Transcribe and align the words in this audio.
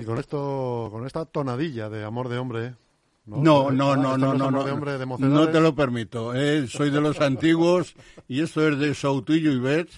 Y 0.00 0.04
con 0.04 0.18
esto, 0.18 0.88
con 0.90 1.06
esta 1.06 1.24
tonadilla 1.24 1.88
de 1.88 2.04
amor 2.04 2.28
de 2.28 2.38
hombre. 2.38 2.74
No, 3.26 3.70
no, 3.70 3.70
eh, 3.70 3.74
no, 3.74 3.96
no, 3.96 4.16
no, 4.16 4.34
no, 4.34 4.50
no 5.18 5.48
te 5.48 5.60
lo 5.60 5.74
permito. 5.74 6.34
Eh, 6.34 6.66
soy 6.66 6.90
de 6.90 7.00
los 7.00 7.20
antiguos 7.20 7.94
y 8.26 8.40
esto 8.40 8.66
es 8.66 8.78
de 8.78 8.94
Soutillo 8.94 9.52
y 9.52 9.58
Bert 9.58 9.90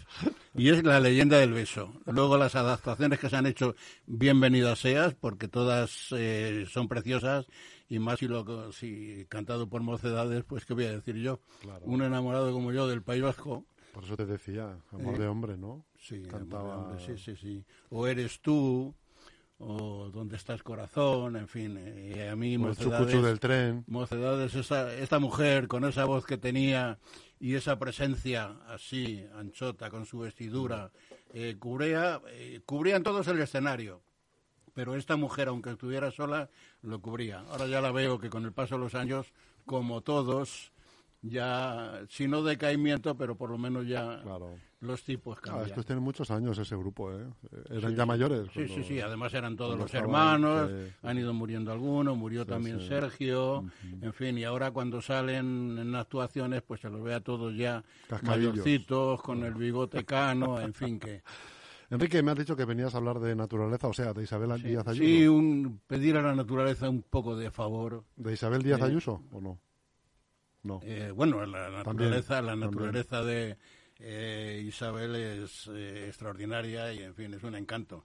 y 0.54 0.68
es 0.68 0.82
la 0.82 1.00
leyenda 1.00 1.38
del 1.38 1.52
beso. 1.52 1.92
Luego 2.06 2.36
las 2.36 2.56
adaptaciones 2.56 3.18
que 3.18 3.30
se 3.30 3.36
han 3.36 3.46
hecho, 3.46 3.74
bienvenidas 4.06 4.80
seas, 4.80 5.14
porque 5.14 5.48
todas 5.48 6.08
eh, 6.10 6.66
son 6.68 6.88
preciosas 6.88 7.46
y 7.88 7.98
más 7.98 8.18
si, 8.18 8.26
lo, 8.26 8.72
si 8.72 9.24
cantado 9.28 9.68
por 9.68 9.82
mocedades, 9.82 10.44
pues 10.44 10.66
qué 10.66 10.74
voy 10.74 10.86
a 10.86 10.92
decir 10.92 11.16
yo. 11.16 11.40
Un 11.82 12.02
enamorado 12.02 12.52
como 12.52 12.72
yo 12.72 12.86
del 12.88 13.02
País 13.02 13.22
Vasco. 13.22 13.64
Por 13.92 14.04
eso 14.04 14.16
te 14.16 14.26
decía, 14.26 14.78
amor 14.90 15.14
eh, 15.14 15.18
de 15.18 15.26
hombre, 15.26 15.56
¿no? 15.56 15.84
Sí, 15.98 16.22
Cantaba... 16.22 16.98
sí, 16.98 17.16
sí, 17.18 17.36
sí. 17.36 17.64
O 17.90 18.06
eres 18.06 18.40
tú, 18.40 18.94
o 19.64 20.10
Dónde 20.10 20.36
estás 20.36 20.62
corazón, 20.62 21.36
en 21.36 21.48
fin, 21.48 21.78
eh, 21.78 22.28
a 22.28 22.36
mí 22.36 22.58
Mocedades, 22.58 23.22
del 23.22 23.40
tren. 23.40 23.84
Mocedades, 23.86 24.54
esta 24.54 25.18
mujer 25.18 25.68
con 25.68 25.84
esa 25.84 26.04
voz 26.04 26.26
que 26.26 26.36
tenía 26.36 26.98
y 27.38 27.54
esa 27.54 27.78
presencia 27.78 28.56
así, 28.68 29.24
anchota, 29.34 29.88
con 29.88 30.04
su 30.04 30.18
vestidura, 30.18 30.90
eh, 31.32 31.56
cubría, 31.58 32.20
eh, 32.30 32.60
cubrían 32.66 33.02
todos 33.02 33.28
el 33.28 33.40
escenario. 33.40 34.02
Pero 34.74 34.96
esta 34.96 35.16
mujer, 35.16 35.48
aunque 35.48 35.70
estuviera 35.70 36.10
sola, 36.10 36.50
lo 36.82 37.00
cubría. 37.00 37.40
Ahora 37.50 37.66
ya 37.66 37.80
la 37.80 37.92
veo 37.92 38.18
que 38.18 38.30
con 38.30 38.44
el 38.44 38.52
paso 38.52 38.76
de 38.76 38.80
los 38.80 38.94
años, 38.94 39.32
como 39.64 40.00
todos, 40.00 40.72
ya, 41.20 42.04
si 42.08 42.26
no 42.26 42.42
decaimiento, 42.42 43.16
pero 43.16 43.36
por 43.36 43.50
lo 43.50 43.58
menos 43.58 43.86
ya 43.86 44.22
los 44.82 45.02
tipos 45.04 45.38
ah, 45.38 45.42
cambian. 45.42 45.68
estos 45.68 45.86
tienen 45.86 46.02
muchos 46.02 46.30
años 46.30 46.58
ese 46.58 46.76
grupo, 46.76 47.12
¿eh? 47.12 47.24
Eran 47.70 47.94
ya 47.94 48.04
mayores. 48.04 48.48
Sí, 48.52 48.66
sí, 48.68 48.82
sí, 48.82 49.00
además 49.00 49.32
eran 49.32 49.56
todos 49.56 49.78
los 49.78 49.92
hermanos, 49.94 50.70
han 51.02 51.18
ido 51.18 51.32
muriendo 51.32 51.72
algunos, 51.72 52.16
murió 52.16 52.44
también 52.44 52.80
Sergio, 52.80 53.64
en 54.00 54.12
fin, 54.12 54.36
y 54.38 54.44
ahora 54.44 54.70
cuando 54.72 55.00
salen 55.00 55.78
en 55.78 55.94
actuaciones, 55.94 56.62
pues 56.62 56.80
se 56.80 56.90
los 56.90 57.02
ve 57.02 57.14
a 57.14 57.20
todos 57.20 57.56
ya 57.56 57.82
mayorcitos, 58.22 59.22
con 59.22 59.44
el 59.44 59.54
bigote 59.54 60.04
cano, 60.04 60.60
en 60.60 60.74
fin, 60.74 60.98
que... 60.98 61.22
Enrique, 61.90 62.22
me 62.22 62.30
has 62.30 62.38
dicho 62.38 62.56
que 62.56 62.64
venías 62.64 62.94
a 62.94 62.98
hablar 62.98 63.20
de 63.20 63.36
naturaleza, 63.36 63.86
o 63.86 63.92
sea, 63.92 64.14
de 64.14 64.22
Isabel 64.22 64.62
Díaz 64.62 64.88
Ayuso. 64.88 65.04
Sí, 65.04 65.28
un, 65.28 65.78
pedir 65.86 66.16
a 66.16 66.22
la 66.22 66.34
naturaleza 66.34 66.88
un 66.88 67.02
poco 67.02 67.36
de 67.36 67.50
favor. 67.50 68.04
¿De 68.16 68.32
Isabel 68.32 68.62
Díaz 68.62 68.80
Ayuso 68.80 69.22
o 69.30 69.42
no? 69.42 69.58
No. 70.62 70.80
Eh, 70.84 71.12
bueno, 71.14 71.44
la 71.44 71.68
naturaleza, 71.68 72.40
la 72.40 72.56
naturaleza 72.56 73.22
de 73.22 73.58
eh, 74.02 74.62
Isabel 74.66 75.16
es 75.16 75.68
eh, 75.68 76.06
extraordinaria 76.06 76.92
y, 76.92 77.02
en 77.02 77.14
fin, 77.14 77.32
es 77.34 77.42
un 77.42 77.54
encanto. 77.54 78.04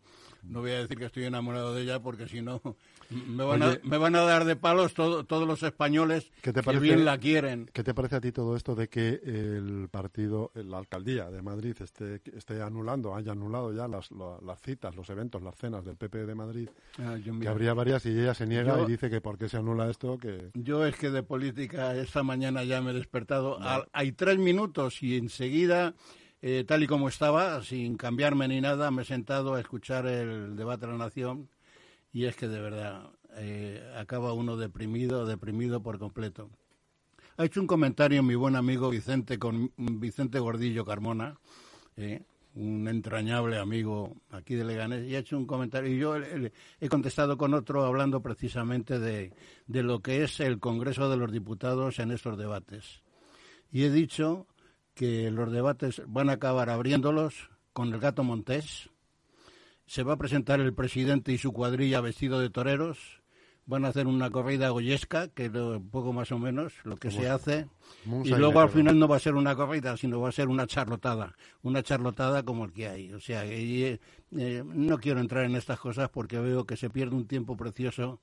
No 0.49 0.61
voy 0.61 0.71
a 0.71 0.79
decir 0.79 0.97
que 0.97 1.05
estoy 1.05 1.25
enamorado 1.25 1.73
de 1.73 1.83
ella 1.83 2.01
porque 2.01 2.27
si 2.27 2.41
no 2.41 2.61
me 3.09 3.43
van, 3.43 3.63
a, 3.63 3.79
me 3.83 3.97
van 3.97 4.15
a 4.15 4.21
dar 4.21 4.45
de 4.45 4.55
palos 4.55 4.93
todos 4.93 5.47
los 5.47 5.63
españoles 5.63 6.31
que 6.41 6.51
bien 6.79 7.05
la 7.05 7.17
quieren. 7.17 7.69
¿Qué 7.73 7.83
te 7.83 7.93
parece 7.93 8.17
a 8.17 8.21
ti 8.21 8.31
todo 8.31 8.55
esto 8.55 8.75
de 8.75 8.89
que 8.89 9.19
el 9.23 9.87
partido, 9.89 10.51
la 10.55 10.77
alcaldía 10.77 11.29
de 11.29 11.41
Madrid 11.41 11.75
esté, 11.79 12.21
esté 12.35 12.61
anulando, 12.61 13.15
haya 13.15 13.31
anulado 13.31 13.73
ya 13.73 13.87
las, 13.87 14.09
las 14.11 14.61
citas, 14.61 14.95
los 14.95 15.09
eventos, 15.09 15.41
las 15.41 15.55
cenas 15.55 15.85
del 15.85 15.95
PP 15.95 16.25
de 16.25 16.35
Madrid? 16.35 16.69
Ah, 16.99 17.17
que 17.41 17.47
habría 17.47 17.73
varias 17.73 18.05
y 18.05 18.09
ella 18.09 18.33
se 18.33 18.45
niega 18.45 18.81
y 18.81 18.85
dice 18.85 19.09
que 19.09 19.21
por 19.21 19.37
qué 19.37 19.49
se 19.49 19.57
anula 19.57 19.89
esto. 19.89 20.17
que 20.17 20.51
Yo 20.53 20.85
es 20.85 20.95
que 20.95 21.09
de 21.09 21.23
política 21.23 21.95
esta 21.95 22.23
mañana 22.23 22.63
ya 22.63 22.81
me 22.81 22.91
he 22.91 22.93
despertado. 22.93 23.59
Hay 23.91 24.11
tres 24.11 24.37
minutos 24.37 25.01
y 25.03 25.17
enseguida 25.17 25.93
eh, 26.41 26.63
tal 26.67 26.83
y 26.83 26.87
como 26.87 27.09
estaba, 27.09 27.63
sin 27.63 27.97
cambiarme 27.97 28.47
ni 28.47 28.61
nada, 28.61 28.91
me 28.91 29.01
he 29.01 29.05
sentado 29.05 29.55
a 29.55 29.59
escuchar 29.59 30.05
el 30.05 30.55
debate 30.55 30.85
de 30.85 30.91
la 30.91 30.97
Nación 30.97 31.49
y 32.13 32.25
es 32.25 32.35
que 32.35 32.47
de 32.47 32.61
verdad 32.61 33.09
eh, 33.37 33.83
acaba 33.97 34.33
uno 34.33 34.55
deprimido, 34.55 35.25
deprimido 35.25 35.81
por 35.81 35.97
completo. 35.97 36.49
Ha 37.37 37.45
hecho 37.45 37.61
un 37.61 37.67
comentario 37.67 38.21
mi 38.23 38.35
buen 38.35 38.55
amigo 38.55 38.89
Vicente, 38.89 39.39
con, 39.39 39.71
Vicente 39.77 40.39
Gordillo 40.39 40.85
Carmona, 40.85 41.39
eh, 41.95 42.23
un 42.55 42.87
entrañable 42.87 43.57
amigo 43.57 44.15
aquí 44.31 44.55
de 44.55 44.63
Leganés, 44.63 45.07
y 45.07 45.15
ha 45.15 45.19
hecho 45.19 45.37
un 45.37 45.45
comentario, 45.45 45.91
y 45.91 45.99
yo 45.99 46.15
he 46.79 46.89
contestado 46.89 47.37
con 47.37 47.53
otro 47.53 47.83
hablando 47.83 48.21
precisamente 48.21 48.99
de, 48.99 49.33
de 49.67 49.83
lo 49.83 50.01
que 50.01 50.23
es 50.23 50.39
el 50.39 50.59
Congreso 50.59 51.09
de 51.09 51.17
los 51.17 51.31
Diputados 51.31 51.99
en 51.99 52.11
estos 52.11 52.37
debates. 52.37 53.03
Y 53.71 53.83
he 53.83 53.91
dicho 53.91 54.47
que 54.97 55.29
los 55.29 55.51
debates 55.51 56.01
van 56.07 56.29
a 56.29 56.33
acabar 56.33 56.71
abriéndolos 56.71 57.51
con 57.71 57.93
el 57.93 57.99
gato 57.99 58.23
Montés. 58.23 58.89
Se 59.85 60.01
va 60.01 60.13
a 60.13 60.17
presentar 60.17 60.59
el 60.59 60.73
presidente 60.73 61.31
y 61.31 61.37
su 61.37 61.53
cuadrilla 61.53 62.01
vestido 62.01 62.39
de 62.39 62.49
toreros. 62.49 63.21
Van 63.67 63.85
a 63.85 63.89
hacer 63.89 64.07
una 64.07 64.31
corrida 64.31 64.69
goyesca, 64.69 65.27
que 65.27 65.45
es 65.45 65.51
poco 65.91 66.13
más 66.13 66.31
o 66.31 66.39
menos 66.39 66.73
lo 66.83 66.95
que 66.95 67.11
se 67.11 67.29
hace. 67.29 67.67
Y 68.23 68.29
luego 68.29 68.61
al 68.61 68.69
final 68.69 68.97
no 68.97 69.07
va 69.07 69.17
a 69.17 69.19
ser 69.19 69.35
una 69.35 69.55
corrida, 69.55 69.95
sino 69.97 70.21
va 70.21 70.29
a 70.29 70.31
ser 70.31 70.47
una 70.47 70.65
charlotada. 70.65 71.35
Una 71.61 71.83
charlotada 71.83 72.43
como 72.43 72.65
el 72.65 72.71
que 72.71 72.87
hay. 72.87 73.13
O 73.13 73.19
sea, 73.19 73.43
eh, 73.45 73.99
no 74.31 74.97
quiero 74.97 75.19
entrar 75.19 75.43
en 75.43 75.55
estas 75.55 75.79
cosas 75.79 76.09
porque 76.09 76.39
veo 76.39 76.65
que 76.65 76.77
se 76.77 76.89
pierde 76.89 77.15
un 77.15 77.27
tiempo 77.27 77.55
precioso 77.55 78.19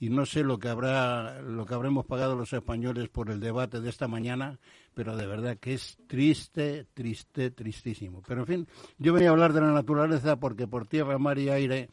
y 0.00 0.10
no 0.10 0.26
sé 0.26 0.44
lo 0.44 0.58
que 0.58 0.68
habrá 0.68 1.42
lo 1.42 1.66
que 1.66 1.74
habremos 1.74 2.06
pagado 2.06 2.36
los 2.36 2.52
españoles 2.52 3.08
por 3.08 3.30
el 3.30 3.40
debate 3.40 3.80
de 3.80 3.90
esta 3.90 4.06
mañana, 4.06 4.58
pero 4.94 5.16
de 5.16 5.26
verdad 5.26 5.58
que 5.58 5.74
es 5.74 5.98
triste, 6.06 6.86
triste, 6.94 7.50
tristísimo. 7.50 8.22
Pero 8.26 8.42
en 8.42 8.46
fin, 8.46 8.68
yo 8.98 9.12
venía 9.12 9.30
a 9.30 9.32
hablar 9.32 9.52
de 9.52 9.60
la 9.60 9.72
naturaleza 9.72 10.36
porque 10.36 10.68
por 10.68 10.86
tierra, 10.86 11.18
mar 11.18 11.38
y 11.38 11.48
aire 11.48 11.88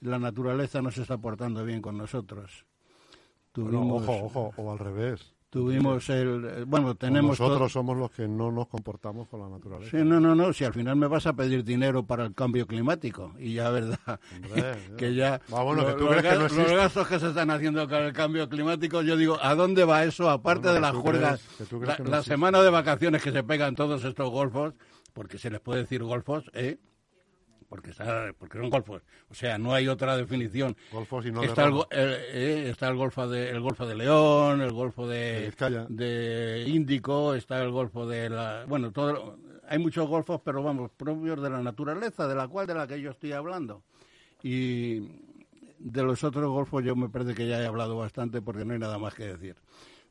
la 0.00 0.18
naturaleza 0.18 0.82
no 0.82 0.90
se 0.90 1.02
está 1.02 1.18
portando 1.18 1.64
bien 1.64 1.82
con 1.82 1.96
nosotros. 1.96 2.64
ojo, 3.56 4.24
ojo, 4.24 4.52
o 4.56 4.72
al 4.72 4.78
revés. 4.78 5.34
Tuvimos 5.50 6.08
el. 6.10 6.44
Eh, 6.44 6.64
bueno, 6.64 6.94
tenemos. 6.94 7.40
Nosotros 7.40 7.72
somos 7.72 7.96
los 7.96 8.12
que 8.12 8.28
no 8.28 8.52
nos 8.52 8.68
comportamos 8.68 9.28
con 9.28 9.40
la 9.40 9.48
naturaleza. 9.48 9.90
Sí, 9.90 10.04
no, 10.04 10.20
no, 10.20 10.36
no. 10.36 10.52
Si 10.52 10.62
al 10.62 10.72
final 10.72 10.94
me 10.94 11.08
vas 11.08 11.26
a 11.26 11.32
pedir 11.32 11.64
dinero 11.64 12.06
para 12.06 12.24
el 12.24 12.34
cambio 12.34 12.68
climático. 12.68 13.34
Y 13.36 13.54
ya, 13.54 13.68
verdad. 13.70 13.98
que 14.96 15.12
ya. 15.12 15.40
Ah, 15.52 15.64
bueno, 15.64 15.84
que 15.84 15.94
tú 15.94 16.06
crees 16.06 16.22
que 16.22 16.34
no 16.36 16.62
los 16.62 16.72
gastos 16.72 17.08
que 17.08 17.18
se 17.18 17.28
están 17.30 17.50
haciendo 17.50 17.88
con 17.88 17.98
el 17.98 18.12
cambio 18.12 18.48
climático, 18.48 19.02
yo 19.02 19.16
digo, 19.16 19.38
¿a 19.42 19.56
dónde 19.56 19.84
va 19.84 20.04
eso? 20.04 20.30
Aparte 20.30 20.68
de 20.68 20.80
las 20.80 20.94
juergas. 20.94 21.44
la 22.04 22.22
semana 22.22 22.62
de 22.62 22.70
vacaciones 22.70 23.20
que 23.20 23.32
se 23.32 23.42
pegan 23.42 23.74
todos 23.74 24.04
estos 24.04 24.30
golfos, 24.30 24.74
porque 25.12 25.36
se 25.36 25.50
les 25.50 25.60
puede 25.60 25.80
decir 25.80 26.04
golfos, 26.04 26.48
¿eh? 26.54 26.78
Porque 27.70 27.90
está 27.92 28.34
porque 28.36 28.58
son 28.58 28.68
golfos. 28.68 29.00
O 29.30 29.34
sea 29.34 29.56
no 29.56 29.72
hay 29.72 29.88
otra 29.88 30.16
definición. 30.16 30.76
Golfos 30.92 31.24
y 31.24 31.30
no 31.30 31.42
está, 31.42 31.66
el, 31.66 31.74
eh, 31.92 32.68
está 32.68 32.88
el 32.88 32.96
golfo 32.96 33.26
de 33.28 33.48
el 33.48 33.60
golfo 33.60 33.86
de 33.86 33.94
León 33.94 34.60
el 34.60 34.72
golfo 34.72 35.06
de, 35.06 35.52
de, 35.88 36.64
Índico 36.66 37.34
está 37.34 37.62
el 37.62 37.70
golfo 37.70 38.06
de 38.06 38.28
la 38.28 38.64
bueno 38.66 38.90
todo 38.90 39.38
hay 39.68 39.78
muchos 39.78 40.06
golfos 40.08 40.40
pero 40.44 40.62
vamos 40.62 40.90
propios 40.90 41.40
de 41.40 41.48
la 41.48 41.62
naturaleza 41.62 42.26
de 42.26 42.34
la 42.34 42.48
cual 42.48 42.66
de 42.66 42.74
la 42.74 42.86
que 42.86 43.00
yo 43.00 43.12
estoy 43.12 43.32
hablando. 43.32 43.82
Y 44.42 45.00
de 45.78 46.02
los 46.02 46.24
otros 46.24 46.50
golfos 46.50 46.84
yo 46.84 46.96
me 46.96 47.08
parece 47.08 47.34
que 47.34 47.46
ya 47.46 47.62
he 47.62 47.66
hablado 47.66 47.96
bastante 47.96 48.42
porque 48.42 48.64
no 48.64 48.72
hay 48.72 48.80
nada 48.80 48.98
más 48.98 49.14
que 49.14 49.24
decir 49.24 49.56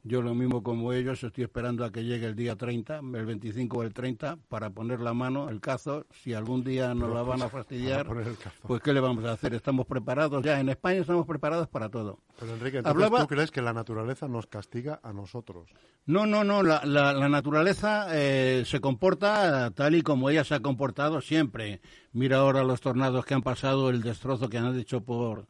yo 0.03 0.21
lo 0.21 0.33
mismo 0.33 0.63
como 0.63 0.93
ellos, 0.93 1.23
estoy 1.23 1.43
esperando 1.43 1.83
a 1.83 1.91
que 1.91 2.03
llegue 2.03 2.27
el 2.27 2.35
día 2.35 2.55
30, 2.55 2.99
el 2.99 3.25
25 3.25 3.77
o 3.77 3.83
el 3.83 3.93
30, 3.93 4.37
para 4.47 4.69
poner 4.69 5.01
la 5.01 5.13
mano, 5.13 5.49
el 5.49 5.59
cazo. 5.59 6.05
Si 6.23 6.33
algún 6.33 6.63
día 6.63 6.93
nos 6.93 7.13
la 7.13 7.21
van 7.21 7.41
a 7.41 7.49
fastidiar, 7.49 8.07
pues 8.65 8.81
¿qué 8.81 8.93
le 8.93 9.01
vamos 9.01 9.25
a 9.25 9.33
hacer? 9.33 9.53
Estamos 9.53 9.85
preparados 9.85 10.43
ya. 10.43 10.59
En 10.59 10.69
España 10.69 11.01
estamos 11.01 11.25
preparados 11.25 11.67
para 11.67 11.89
todo. 11.89 12.19
Pero 12.39 12.53
Enrique, 12.53 12.77
entonces 12.77 13.09
¿tú 13.19 13.27
crees 13.27 13.51
que 13.51 13.61
la 13.61 13.73
naturaleza 13.73 14.27
nos 14.27 14.47
castiga 14.47 15.01
a 15.03 15.11
nosotros? 15.11 15.69
No, 16.05 16.25
no, 16.25 16.43
no. 16.43 16.63
La, 16.63 16.85
la, 16.85 17.29
naturaleza 17.29 18.07
eh, 18.11 18.63
se 18.65 18.79
comporta 18.79 19.69
tal 19.71 19.95
y 19.95 20.01
como 20.01 20.29
ella 20.29 20.43
se 20.43 20.55
ha 20.55 20.61
comportado 20.61 21.21
siempre. 21.21 21.81
Mira 22.13 22.37
ahora 22.37 22.63
los 22.63 22.81
tornados 22.81 23.25
que 23.25 23.33
han 23.33 23.43
pasado, 23.43 23.89
el 23.89 24.01
destrozo 24.01 24.49
que 24.49 24.57
han 24.57 24.79
hecho 24.79 25.01
por 25.01 25.47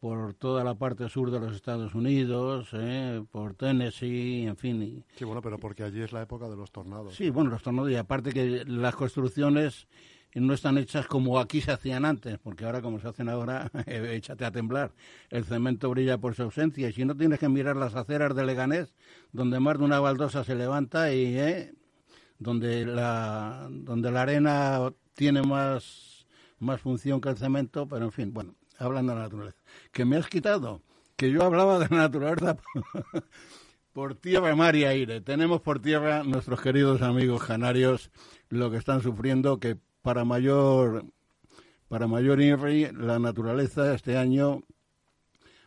por 0.00 0.32
toda 0.32 0.64
la 0.64 0.74
parte 0.74 1.08
sur 1.10 1.30
de 1.30 1.38
los 1.38 1.54
Estados 1.54 1.94
Unidos, 1.94 2.70
¿eh? 2.72 3.22
por 3.30 3.54
Tennessee, 3.54 4.46
en 4.46 4.56
fin. 4.56 5.04
sí, 5.14 5.24
bueno, 5.26 5.42
pero 5.42 5.58
porque 5.58 5.84
allí 5.84 6.00
es 6.00 6.12
la 6.12 6.22
época 6.22 6.48
de 6.48 6.56
los 6.56 6.72
tornados. 6.72 7.14
Sí, 7.14 7.28
bueno, 7.28 7.50
los 7.50 7.62
tornados, 7.62 7.90
y 7.90 7.96
aparte 7.96 8.32
que 8.32 8.64
las 8.66 8.96
construcciones 8.96 9.86
no 10.34 10.54
están 10.54 10.78
hechas 10.78 11.06
como 11.06 11.38
aquí 11.38 11.60
se 11.60 11.72
hacían 11.72 12.06
antes, 12.06 12.38
porque 12.38 12.64
ahora 12.64 12.80
como 12.80 12.98
se 12.98 13.08
hacen 13.08 13.28
ahora, 13.28 13.70
échate 13.86 14.46
a 14.46 14.50
temblar. 14.50 14.92
El 15.28 15.44
cemento 15.44 15.90
brilla 15.90 16.16
por 16.16 16.34
su 16.34 16.44
ausencia, 16.44 16.88
y 16.88 16.92
si 16.94 17.04
no 17.04 17.14
tienes 17.14 17.38
que 17.38 17.50
mirar 17.50 17.76
las 17.76 17.94
aceras 17.94 18.34
de 18.34 18.46
Leganés, 18.46 18.94
donde 19.32 19.60
más 19.60 19.78
de 19.78 19.84
una 19.84 20.00
baldosa 20.00 20.44
se 20.44 20.54
levanta 20.54 21.12
y 21.12 21.36
¿eh? 21.36 21.74
donde, 22.38 22.86
la, 22.86 23.68
donde 23.70 24.10
la 24.10 24.22
arena 24.22 24.92
tiene 25.12 25.42
más, 25.42 26.26
más 26.58 26.80
función 26.80 27.20
que 27.20 27.28
el 27.28 27.36
cemento, 27.36 27.86
pero 27.86 28.06
en 28.06 28.12
fin, 28.12 28.32
bueno, 28.32 28.54
hablando 28.80 29.12
de 29.12 29.18
la 29.18 29.24
naturaleza. 29.24 29.58
Que 29.92 30.04
me 30.04 30.16
has 30.16 30.28
quitado, 30.28 30.82
que 31.16 31.30
yo 31.30 31.42
hablaba 31.42 31.78
de 31.78 31.88
la 31.88 32.02
naturaleza 32.02 32.56
por 33.92 34.14
tierra, 34.14 34.54
mar 34.56 34.76
y 34.76 34.84
aire. 34.84 35.20
Tenemos 35.20 35.60
por 35.60 35.80
tierra 35.80 36.24
nuestros 36.24 36.60
queridos 36.60 37.02
amigos 37.02 37.44
canarios 37.44 38.10
lo 38.48 38.70
que 38.70 38.78
están 38.78 39.02
sufriendo, 39.02 39.60
que 39.60 39.76
para 40.02 40.24
mayor 40.24 41.04
para 41.90 42.06
mayor 42.06 42.40
INRI, 42.40 42.92
la 42.92 43.18
naturaleza 43.18 43.92
este 43.92 44.16
año 44.16 44.62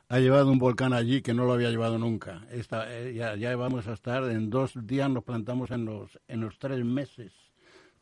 ha 0.08 0.20
llevado 0.20 0.50
un 0.52 0.58
volcán 0.58 0.94
allí 0.94 1.22
que 1.22 1.34
no 1.34 1.44
lo 1.44 1.52
había 1.52 1.70
llevado 1.70 1.98
nunca. 1.98 2.48
Esta, 2.50 2.86
eh, 2.98 3.14
ya, 3.14 3.36
ya 3.36 3.54
vamos 3.58 3.88
a 3.88 3.94
estar, 3.94 4.24
en 4.32 4.50
dos 4.50 4.72
días 4.88 5.10
nos 5.10 5.26
plantamos 5.26 5.72
en 5.72 5.84
los, 5.84 6.18
en 6.30 6.40
los 6.40 6.58
tres 6.60 6.86
meses, 6.86 7.34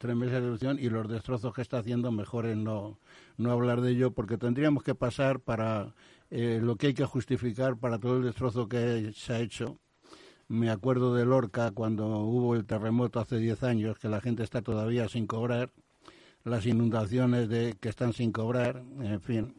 tres 0.02 0.16
meses 0.16 0.42
de 0.42 0.48
erupción 0.48 0.78
y 0.80 0.90
los 0.90 1.08
destrozos 1.08 1.54
que 1.54 1.62
está 1.62 1.78
haciendo, 1.78 2.12
mejor 2.12 2.46
es 2.48 2.58
no, 2.58 3.00
no 3.38 3.52
hablar 3.52 3.82
de 3.82 3.92
ello 3.92 4.12
porque 4.12 4.38
tendríamos 4.38 4.84
que 4.84 4.96
pasar 4.96 5.40
para 5.40 5.94
eh, 6.30 6.60
lo 6.62 6.76
que 6.76 6.88
hay 6.88 6.94
que 6.94 7.06
justificar 7.06 7.78
para 7.78 8.00
todo 8.00 8.18
el 8.18 8.24
destrozo 8.24 8.68
que 8.68 9.14
se 9.16 9.34
ha 9.34 9.40
hecho. 9.40 9.78
Me 10.48 10.70
acuerdo 10.70 11.16
de 11.16 11.24
Lorca 11.24 11.72
cuando 11.72 12.08
hubo 12.20 12.56
el 12.56 12.66
terremoto 12.66 13.20
hace 13.20 13.38
diez 13.38 13.64
años, 13.64 13.98
que 13.98 14.10
la 14.10 14.20
gente 14.20 14.44
está 14.44 14.62
todavía 14.62 15.08
sin 15.08 15.28
cobrar, 15.28 15.72
las 16.44 16.66
inundaciones 16.66 17.48
de, 17.48 17.78
que 17.80 17.90
están 17.90 18.14
sin 18.14 18.32
cobrar, 18.32 18.84
en 19.02 19.22
fin 19.22 19.54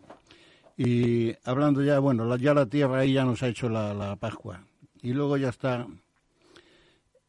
y 0.76 1.34
hablando 1.44 1.82
ya, 1.82 1.98
bueno, 1.98 2.34
ya 2.36 2.54
la 2.54 2.66
tierra 2.66 3.00
ahí 3.00 3.12
ya 3.12 3.24
nos 3.24 3.42
ha 3.42 3.48
hecho 3.48 3.68
la, 3.68 4.16
Pascua. 4.16 4.64
Y 5.00 5.12
luego 5.12 5.36
ya 5.36 5.48
está 5.48 5.86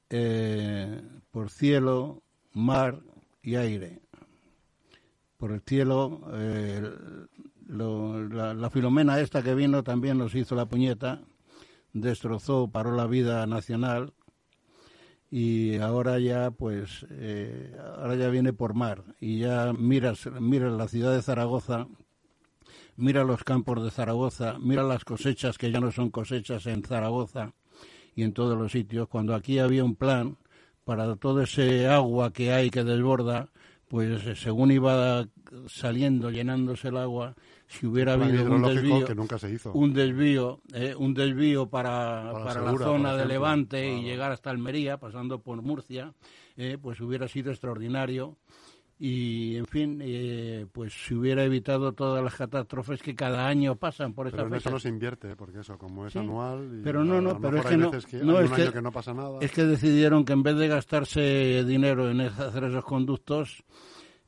eh, 0.10 1.02
por 1.32 1.50
cielo, 1.50 2.23
mar 2.54 3.02
y 3.42 3.56
aire. 3.56 4.02
Por 5.38 5.52
el 5.52 5.62
cielo, 5.62 6.22
eh, 6.34 6.82
la, 7.68 8.54
la, 8.54 8.70
filomena 8.70 9.20
esta 9.20 9.44
que 9.44 9.56
vino 9.56 9.84
también 9.84 10.18
nos 10.18 10.36
hizo 10.36 10.56
la 10.56 10.66
puñeta, 10.66 11.22
destrozó, 11.92 12.70
paró 12.70 12.96
la 12.96 13.08
vida 13.08 13.46
nacional 13.46 14.14
y 15.30 15.78
ahora 15.78 16.20
ya 16.20 16.52
pues 16.52 17.06
eh, 17.10 17.76
ahora 17.98 18.16
ya 18.16 18.30
viene 18.30 18.54
por 18.54 18.76
mar 18.76 19.04
y 19.20 19.40
ya 19.40 19.74
miras 19.74 20.30
miras 20.40 20.74
la 20.74 20.88
ciudad 20.88 21.14
de 21.14 21.24
Zaragoza 21.24 21.88
mira 22.96 23.24
los 23.24 23.44
campos 23.44 23.84
de 23.84 23.92
Zaragoza, 23.92 24.58
mira 24.60 24.84
las 24.84 25.04
cosechas 25.04 25.58
que 25.58 25.72
ya 25.72 25.80
no 25.80 25.92
son 25.92 26.10
cosechas 26.10 26.66
en 26.68 26.84
Zaragoza 26.84 27.54
y 28.16 28.24
en 28.24 28.34
todos 28.34 28.58
los 28.58 28.72
sitios, 28.72 29.08
cuando 29.08 29.34
aquí 29.34 29.60
había 29.60 29.84
un 29.84 29.96
plan 29.96 30.38
para 30.84 31.16
todo 31.16 31.42
ese 31.42 31.88
agua 31.88 32.32
que 32.32 32.52
hay 32.52 32.70
que 32.70 32.84
desborda, 32.84 33.50
pues 33.88 34.26
eh, 34.26 34.36
según 34.36 34.72
iba 34.72 35.28
saliendo, 35.68 36.30
llenándose 36.30 36.90
el 36.90 36.98
agua, 36.98 37.36
si 37.68 37.86
hubiera 37.86 38.14
habido 38.14 38.44
un 38.46 38.64
desvío, 38.64 39.06
que 39.06 39.16
nunca 39.16 39.38
se 39.38 39.52
hizo. 39.52 39.72
un 39.74 39.94
desvío, 39.94 40.62
eh, 40.74 40.96
un 40.98 41.14
desvío 41.14 41.68
para, 41.70 42.32
para, 42.44 42.62
la 42.62 42.78
zona 42.78 43.16
de 43.16 43.26
Levante 43.26 43.88
y 43.88 44.04
llegar 44.04 44.32
hasta 44.32 44.50
Almería, 44.50 44.98
pasando 44.98 45.40
por 45.40 45.62
Murcia, 45.62 46.14
eh, 46.58 46.78
pues 46.82 47.00
hubiera 47.02 47.28
sido 47.28 47.52
extraordinario 47.52 48.38
y 49.06 49.58
en 49.58 49.68
fin 49.68 50.00
eh, 50.02 50.66
pues 50.72 50.94
se 50.94 51.14
hubiera 51.14 51.44
evitado 51.44 51.92
todas 51.92 52.24
las 52.24 52.36
catástrofes 52.36 53.02
que 53.02 53.14
cada 53.14 53.46
año 53.46 53.76
pasan 53.76 54.14
por 54.14 54.28
esta 54.28 54.38
pero 54.38 54.48
en 54.48 54.54
eso 54.54 54.70
no 54.70 54.80
se 54.80 54.88
invierte 54.88 55.36
porque 55.36 55.60
eso 55.60 55.78
como 55.78 56.08
es 56.08 56.16
anual 56.16 56.80
pero 56.86 57.04
no 57.04 57.20
no 57.20 57.38
pero 57.38 57.58
es 57.58 57.66
que 57.66 57.76
no, 57.76 57.92
no 57.92 57.98
es 58.40 58.72
que, 58.72 58.82
no 58.82 58.92
pasa 58.94 59.14
nada. 59.14 59.40
es 59.42 59.52
que 59.52 59.66
decidieron 59.66 60.24
que 60.24 60.32
en 60.32 60.42
vez 60.42 60.56
de 60.56 60.70
gastarse 60.70 61.66
dinero 61.66 62.10
en 62.10 62.22
hacer 62.22 62.64
esos 62.64 62.86
conductos 62.86 63.66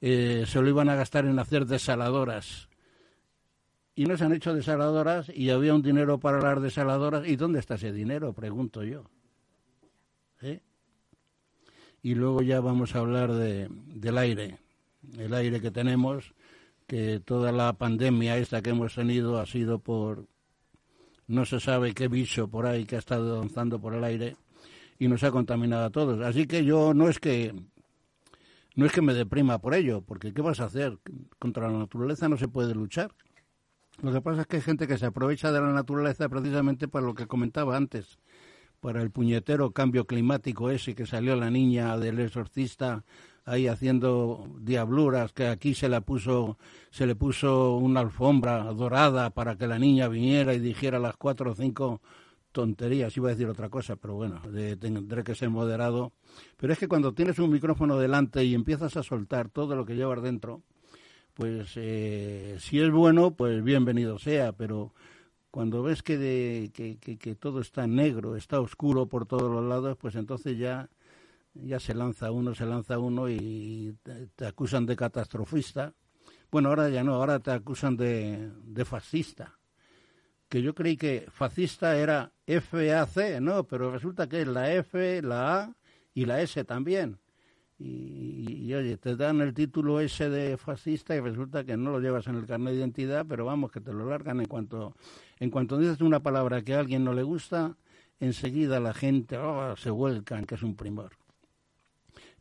eh, 0.02 0.44
se 0.46 0.62
lo 0.62 0.68
iban 0.68 0.90
a 0.90 0.96
gastar 0.96 1.26
en 1.26 1.40
hacer 1.40 1.66
desaladoras. 1.66 2.68
Y 3.96 4.04
no 4.06 4.18
se 4.18 4.26
han 4.26 4.34
hecho 4.34 4.54
desaladoras 4.54 5.32
y 5.34 5.52
había 5.52 5.74
un 5.74 5.82
dinero 5.82 6.20
para 6.20 6.42
las 6.42 6.62
desaladoras. 6.62 7.26
Y 7.26 7.38
dónde 7.38 7.60
está 7.60 7.76
ese 7.76 7.94
dinero 7.94 8.34
pregunto 8.34 8.84
yo. 8.84 9.06
¿Eh? 10.42 10.60
y 12.06 12.14
luego 12.14 12.44
ya 12.44 12.60
vamos 12.60 12.94
a 12.94 13.00
hablar 13.00 13.34
de, 13.34 13.68
del 13.72 14.18
aire 14.20 14.60
el 15.18 15.34
aire 15.34 15.62
que 15.62 15.72
tenemos, 15.72 16.34
que 16.88 17.20
toda 17.20 17.52
la 17.52 17.74
pandemia 17.74 18.38
esta 18.38 18.62
que 18.62 18.72
hemos 18.72 18.96
tenido 18.96 19.40
ha 19.40 19.46
sido 19.46 19.80
por 19.80 20.28
no 21.28 21.46
se 21.46 21.60
sabe 21.60 21.94
qué 21.94 22.08
bicho 22.08 22.48
por 22.48 22.68
ahí 22.68 22.86
que 22.86 22.96
ha 22.96 23.00
estado 23.00 23.40
danzando 23.40 23.80
por 23.80 23.96
el 23.96 24.04
aire 24.04 24.36
y 25.00 25.08
nos 25.08 25.24
ha 25.24 25.32
contaminado 25.32 25.86
a 25.86 25.90
todos. 25.90 26.22
Así 26.22 26.46
que 26.46 26.64
yo 26.64 26.94
no 26.94 27.10
es 27.10 27.20
que 27.20 27.54
no 28.76 28.86
es 28.86 28.92
que 28.92 29.02
me 29.02 29.14
deprima 29.14 29.60
por 29.60 29.74
ello, 29.74 30.02
porque 30.02 30.34
¿qué 30.34 30.42
vas 30.42 30.60
a 30.60 30.66
hacer? 30.66 31.00
Contra 31.40 31.72
la 31.72 31.80
naturaleza 31.80 32.28
no 32.28 32.38
se 32.38 32.48
puede 32.48 32.76
luchar. 32.76 33.12
Lo 34.02 34.12
que 34.12 34.22
pasa 34.22 34.42
es 34.42 34.48
que 34.48 34.58
hay 34.58 34.62
gente 34.62 34.88
que 34.88 34.98
se 34.98 35.06
aprovecha 35.06 35.52
de 35.52 35.62
la 35.62 35.72
naturaleza 35.72 36.28
precisamente 36.28 36.90
para 36.90 37.06
lo 37.06 37.16
que 37.16 37.28
comentaba 37.28 37.78
antes, 37.78 38.20
para 38.82 39.02
el 39.02 39.12
puñetero 39.12 39.72
cambio 39.72 40.06
climático 40.06 40.70
ese 40.70 40.94
que 40.94 41.06
salió 41.06 41.38
la 41.38 41.50
niña 41.50 41.98
del 41.98 42.20
exorcista 42.20 43.06
ahí 43.46 43.68
haciendo 43.68 44.48
diabluras, 44.60 45.32
que 45.32 45.48
aquí 45.48 45.74
se 45.76 45.88
le 45.88 46.02
puso, 46.02 46.58
se 46.90 47.06
le 47.06 47.16
puso 47.16 47.78
una 47.78 48.02
alfombra 48.02 48.64
dorada 48.74 49.30
para 49.30 49.56
que 49.56 49.68
la 49.68 49.80
niña 49.80 50.08
viniera 50.08 50.54
y 50.54 50.60
dijera 50.60 51.00
las 51.00 51.16
cuatro 51.16 51.52
o 51.52 51.56
cinco 51.56 52.02
tonterías, 52.52 53.16
iba 53.18 53.30
a 53.30 53.34
decir 53.34 53.48
otra 53.48 53.70
cosa, 53.70 53.98
pero 53.98 54.16
bueno, 54.16 54.42
tendré 54.80 55.24
que 55.24 55.36
ser 55.36 55.50
moderado. 55.50 56.14
Pero 56.58 56.74
es 56.74 56.80
que 56.80 56.88
cuando 56.88 57.14
tienes 57.14 57.38
un 57.38 57.52
micrófono 57.52 58.00
delante 58.00 58.44
y 58.44 58.56
empiezas 58.56 58.96
a 58.98 59.04
soltar 59.04 59.50
todo 59.50 59.76
lo 59.76 59.86
que 59.86 59.96
llevas 59.96 60.24
dentro, 60.24 60.64
pues 61.34 61.74
eh, 61.76 62.56
si 62.60 62.80
es 62.80 62.92
bueno, 62.92 63.36
pues 63.36 63.62
bienvenido 63.62 64.18
sea, 64.18 64.54
pero 64.54 64.94
cuando 65.52 65.84
ves 65.84 66.02
que, 66.02 66.72
que, 66.74 66.98
que, 66.98 67.36
todo 67.36 67.60
está 67.60 67.88
negro, 67.88 68.38
está 68.38 68.62
oscuro 68.62 69.08
por 69.08 69.26
todos 69.26 69.52
los 69.52 69.64
lados, 69.64 69.98
pues 69.98 70.16
entonces 70.16 70.58
ya 70.58 70.90
ya 71.56 71.80
se 71.80 71.94
lanza 71.94 72.32
uno, 72.32 72.54
se 72.54 72.66
lanza 72.66 73.00
uno 73.00 73.30
y 73.30 73.96
te, 74.36 74.46
acusan 74.46 74.86
de 74.86 74.96
catastrofista. 74.96 75.94
Bueno, 76.52 76.70
ahora 76.70 76.90
ya 76.90 77.04
no, 77.04 77.16
ahora 77.16 77.40
te 77.40 77.52
acusan 77.52 77.98
de, 77.98 78.52
de 78.64 78.86
fascista. 78.86 79.58
Que 80.50 80.62
yo 80.62 80.76
creí 80.76 80.96
que 80.96 81.26
fascista 81.32 81.98
era 81.98 82.32
FAC, 82.46 83.42
no, 83.42 83.64
pero 83.64 83.92
resulta 83.92 84.28
que 84.28 84.42
es 84.42 84.48
la 84.48 84.72
F, 84.74 85.22
la 85.22 85.62
A 85.62 85.76
y 86.14 86.26
la 86.26 86.42
S 86.42 86.64
también. 86.66 87.20
Y, 87.78 88.74
oye, 88.74 88.96
te 88.98 89.18
dan 89.18 89.42
el 89.42 89.54
título 89.54 90.00
S 90.00 90.30
de 90.30 90.56
fascista 90.58 91.14
y 91.16 91.20
resulta 91.20 91.66
que 91.66 91.76
no 91.76 91.92
lo 91.92 92.00
llevas 92.00 92.28
en 92.28 92.36
el 92.36 92.46
carnet 92.46 92.74
de 92.74 92.80
identidad, 92.80 93.26
pero 93.28 93.44
vamos, 93.44 93.72
que 93.72 93.82
te 93.82 93.92
lo 93.92 94.10
largan 94.10 94.40
en 94.40 94.46
cuanto, 94.46 94.96
en 95.40 95.50
cuanto 95.50 95.78
dices 95.78 96.00
una 96.00 96.22
palabra 96.22 96.62
que 96.62 96.74
a 96.74 96.80
alguien 96.80 97.04
no 97.04 97.14
le 97.14 97.24
gusta, 97.24 97.76
enseguida 98.20 98.80
la 98.80 98.94
gente 98.94 99.38
oh, 99.38 99.76
se 99.76 99.90
vuelcan, 99.90 100.46
que 100.46 100.56
es 100.56 100.64
un 100.64 100.76
primor. 100.76 101.18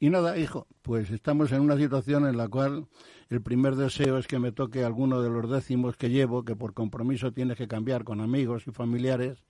Y 0.04 0.11
nada, 0.11 0.37
hijo, 0.37 0.66
pues 0.82 1.11
estamos 1.11 1.50
en 1.52 1.62
una 1.62 1.78
situación 1.78 2.26
en 2.26 2.37
la 2.37 2.46
cual 2.46 2.88
el 3.30 3.40
primer 3.40 3.75
deseo 3.75 4.18
es 4.18 4.26
que 4.26 4.38
me 4.38 4.52
toque 4.52 4.84
alguno 4.84 5.23
de 5.23 5.30
los 5.30 5.50
décimos 5.50 5.96
que 5.96 6.11
llevo, 6.11 6.44
que 6.44 6.54
por 6.54 6.75
compromiso 6.75 7.32
tienes 7.32 7.56
que 7.56 7.66
cambiar 7.66 8.04
con 8.04 8.20
amigos 8.20 8.66
y 8.66 8.70
familiares, 8.70 9.42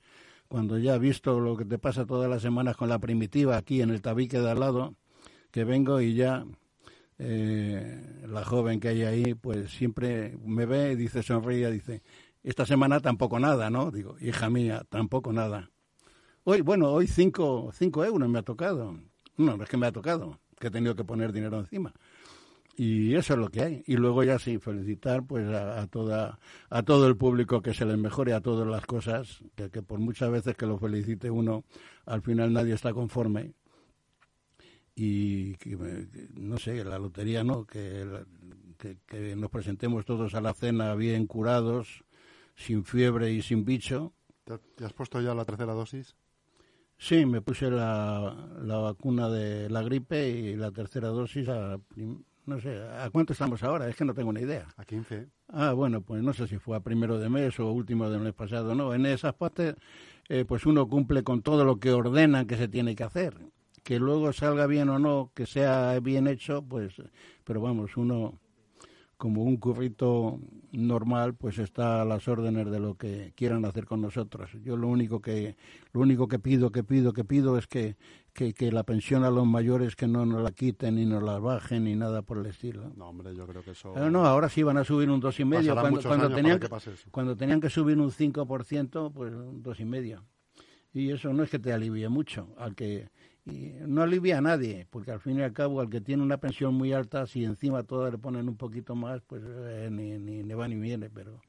cuando 0.46 0.78
ya 0.78 0.94
he 0.94 0.98
visto 1.00 1.40
lo 1.40 1.56
que 1.56 1.64
te 1.64 1.76
pasa 1.76 2.06
todas 2.06 2.30
las 2.30 2.40
semanas 2.40 2.76
con 2.76 2.88
la 2.88 3.00
primitiva 3.00 3.56
aquí 3.56 3.82
en 3.82 3.90
el 3.90 4.00
tabique 4.00 4.38
de 4.38 4.48
al 4.48 4.60
lado, 4.60 4.94
que 5.50 5.64
vengo 5.64 6.00
y 6.00 6.14
ya 6.14 6.46
eh, 7.18 8.22
la 8.28 8.44
joven 8.44 8.78
que 8.78 8.90
hay 8.90 9.02
ahí, 9.02 9.34
pues 9.34 9.72
siempre 9.72 10.38
me 10.44 10.66
ve 10.66 10.92
y 10.92 10.94
dice, 10.94 11.24
sonríe, 11.24 11.68
dice, 11.72 12.04
esta 12.44 12.64
semana 12.64 13.00
tampoco 13.00 13.40
nada, 13.40 13.70
¿no? 13.70 13.90
Digo, 13.90 14.14
hija 14.20 14.48
mía, 14.50 14.84
tampoco 14.88 15.32
nada. 15.32 15.72
Hoy, 16.44 16.60
bueno, 16.60 16.92
hoy 16.92 17.08
cinco, 17.08 17.72
cinco 17.72 18.04
euros 18.04 18.28
me 18.28 18.38
ha 18.38 18.42
tocado. 18.42 18.96
No, 19.36 19.56
no 19.56 19.64
es 19.64 19.68
que 19.68 19.76
me 19.76 19.88
ha 19.88 19.90
tocado 19.90 20.38
que 20.58 20.68
he 20.68 20.70
tenido 20.70 20.94
que 20.94 21.04
poner 21.04 21.32
dinero 21.32 21.58
encima. 21.58 21.92
Y 22.76 23.14
eso 23.14 23.34
es 23.34 23.38
lo 23.38 23.50
que 23.50 23.62
hay. 23.62 23.84
Y 23.86 23.96
luego 23.96 24.24
ya 24.24 24.38
sí, 24.38 24.58
felicitar 24.58 25.24
pues 25.24 25.46
a, 25.48 25.86
toda, 25.86 26.38
a 26.70 26.82
todo 26.82 27.06
el 27.06 27.16
público 27.16 27.62
que 27.62 27.72
se 27.72 27.84
les 27.84 27.96
mejore 27.96 28.32
a 28.32 28.40
todas 28.40 28.66
las 28.66 28.84
cosas, 28.84 29.42
que, 29.54 29.70
que 29.70 29.82
por 29.82 30.00
muchas 30.00 30.30
veces 30.30 30.56
que 30.56 30.66
lo 30.66 30.78
felicite 30.78 31.30
uno, 31.30 31.64
al 32.04 32.22
final 32.22 32.52
nadie 32.52 32.74
está 32.74 32.92
conforme. 32.92 33.52
Y 34.96 35.54
que, 35.56 35.76
no 36.34 36.58
sé, 36.58 36.84
la 36.84 36.98
lotería 36.98 37.42
no, 37.42 37.64
que, 37.64 38.06
que, 39.06 39.36
nos 39.36 39.50
presentemos 39.50 40.04
todos 40.04 40.34
a 40.34 40.40
la 40.40 40.54
cena 40.54 40.94
bien 40.94 41.26
curados, 41.26 42.04
sin 42.54 42.84
fiebre 42.84 43.32
y 43.32 43.42
sin 43.42 43.64
bicho. 43.64 44.12
¿Te 44.44 44.84
has 44.84 44.92
puesto 44.92 45.20
ya 45.20 45.34
la 45.34 45.44
tercera 45.44 45.72
dosis? 45.72 46.16
Sí, 46.98 47.26
me 47.26 47.42
puse 47.42 47.70
la, 47.70 48.34
la 48.62 48.78
vacuna 48.78 49.28
de 49.28 49.68
la 49.68 49.82
gripe 49.82 50.28
y 50.28 50.56
la 50.56 50.70
tercera 50.70 51.08
dosis 51.08 51.48
a, 51.48 51.78
no 52.46 52.60
sé, 52.60 52.80
¿a 52.82 53.10
cuánto 53.10 53.32
estamos 53.32 53.62
ahora? 53.62 53.88
Es 53.88 53.96
que 53.96 54.04
no 54.04 54.14
tengo 54.14 54.32
ni 54.32 54.40
idea. 54.40 54.66
A 54.76 54.84
15. 54.84 55.28
Ah, 55.48 55.72
bueno, 55.72 56.02
pues 56.02 56.22
no 56.22 56.32
sé 56.32 56.46
si 56.46 56.58
fue 56.58 56.76
a 56.76 56.80
primero 56.80 57.18
de 57.18 57.28
mes 57.28 57.58
o 57.60 57.70
último 57.72 58.08
del 58.10 58.20
mes 58.20 58.34
pasado, 58.34 58.74
¿no? 58.74 58.94
En 58.94 59.06
esas 59.06 59.34
partes, 59.34 59.74
eh, 60.28 60.44
pues 60.46 60.66
uno 60.66 60.88
cumple 60.88 61.22
con 61.22 61.42
todo 61.42 61.64
lo 61.64 61.78
que 61.78 61.92
ordenan 61.92 62.46
que 62.46 62.56
se 62.56 62.68
tiene 62.68 62.94
que 62.94 63.04
hacer. 63.04 63.34
Que 63.82 63.98
luego 63.98 64.32
salga 64.32 64.66
bien 64.66 64.88
o 64.88 64.98
no, 64.98 65.30
que 65.34 65.46
sea 65.46 65.98
bien 66.00 66.26
hecho, 66.26 66.62
pues, 66.62 66.94
pero 67.44 67.60
vamos, 67.60 67.96
uno 67.96 68.40
como 69.24 69.42
un 69.42 69.56
currito 69.56 70.38
normal, 70.72 71.32
pues 71.32 71.58
está 71.58 72.02
a 72.02 72.04
las 72.04 72.28
órdenes 72.28 72.70
de 72.70 72.78
lo 72.78 72.98
que 72.98 73.32
quieran 73.34 73.64
hacer 73.64 73.86
con 73.86 74.02
nosotros. 74.02 74.50
Yo 74.62 74.76
lo 74.76 74.86
único 74.86 75.22
que 75.22 75.56
lo 75.94 76.02
único 76.02 76.28
que 76.28 76.38
pido, 76.38 76.70
que 76.70 76.84
pido, 76.84 77.14
que 77.14 77.24
pido 77.24 77.56
es 77.56 77.66
que, 77.66 77.96
que, 78.34 78.70
la 78.70 78.82
pensión 78.82 79.24
a 79.24 79.30
los 79.30 79.46
mayores 79.46 79.96
que 79.96 80.06
no 80.06 80.26
nos 80.26 80.42
la 80.42 80.52
quiten 80.52 80.96
ni 80.96 81.06
nos 81.06 81.22
la 81.22 81.38
bajen 81.38 81.84
ni 81.84 81.96
nada 81.96 82.20
por 82.20 82.36
el 82.36 82.44
estilo. 82.44 82.92
No, 82.96 83.08
hombre, 83.08 83.34
yo 83.34 83.46
creo 83.46 83.62
que 83.62 83.70
eso... 83.70 83.94
no, 84.10 84.26
ahora 84.26 84.50
sí 84.50 84.62
van 84.62 84.76
a 84.76 84.84
subir 84.84 85.08
un 85.08 85.20
dos 85.20 85.40
y 85.40 85.46
medio. 85.46 85.74
Cuando, 85.74 86.02
cuando 86.02 86.28
tenían, 86.28 86.60
que, 86.60 86.68
cuando 87.10 87.34
tenían 87.34 87.62
que 87.62 87.70
subir 87.70 87.98
un 87.98 88.10
5%, 88.10 89.10
pues 89.10 89.32
un 89.32 89.62
dos 89.62 89.80
y 89.80 89.86
medio. 89.86 90.22
Y 90.92 91.12
eso 91.12 91.32
no 91.32 91.44
es 91.44 91.48
que 91.48 91.58
te 91.58 91.72
alivie 91.72 92.10
mucho, 92.10 92.54
al 92.58 92.74
que 92.74 93.08
y 93.46 93.72
no 93.86 94.02
alivia 94.02 94.38
a 94.38 94.40
nadie, 94.40 94.86
porque 94.88 95.10
al 95.10 95.20
fin 95.20 95.38
y 95.38 95.42
al 95.42 95.52
cabo 95.52 95.80
al 95.80 95.90
que 95.90 96.00
tiene 96.00 96.22
una 96.22 96.38
pensión 96.38 96.74
muy 96.74 96.92
alta, 96.92 97.26
si 97.26 97.44
encima 97.44 97.82
todas 97.82 98.10
le 98.10 98.18
ponen 98.18 98.48
un 98.48 98.56
poquito 98.56 98.94
más, 98.94 99.20
pues 99.22 99.42
eh, 99.46 99.88
ni, 99.90 100.18
ni, 100.18 100.54
va 100.54 100.66
ni 100.66 100.76
viene, 100.76 101.10
pero 101.10 101.40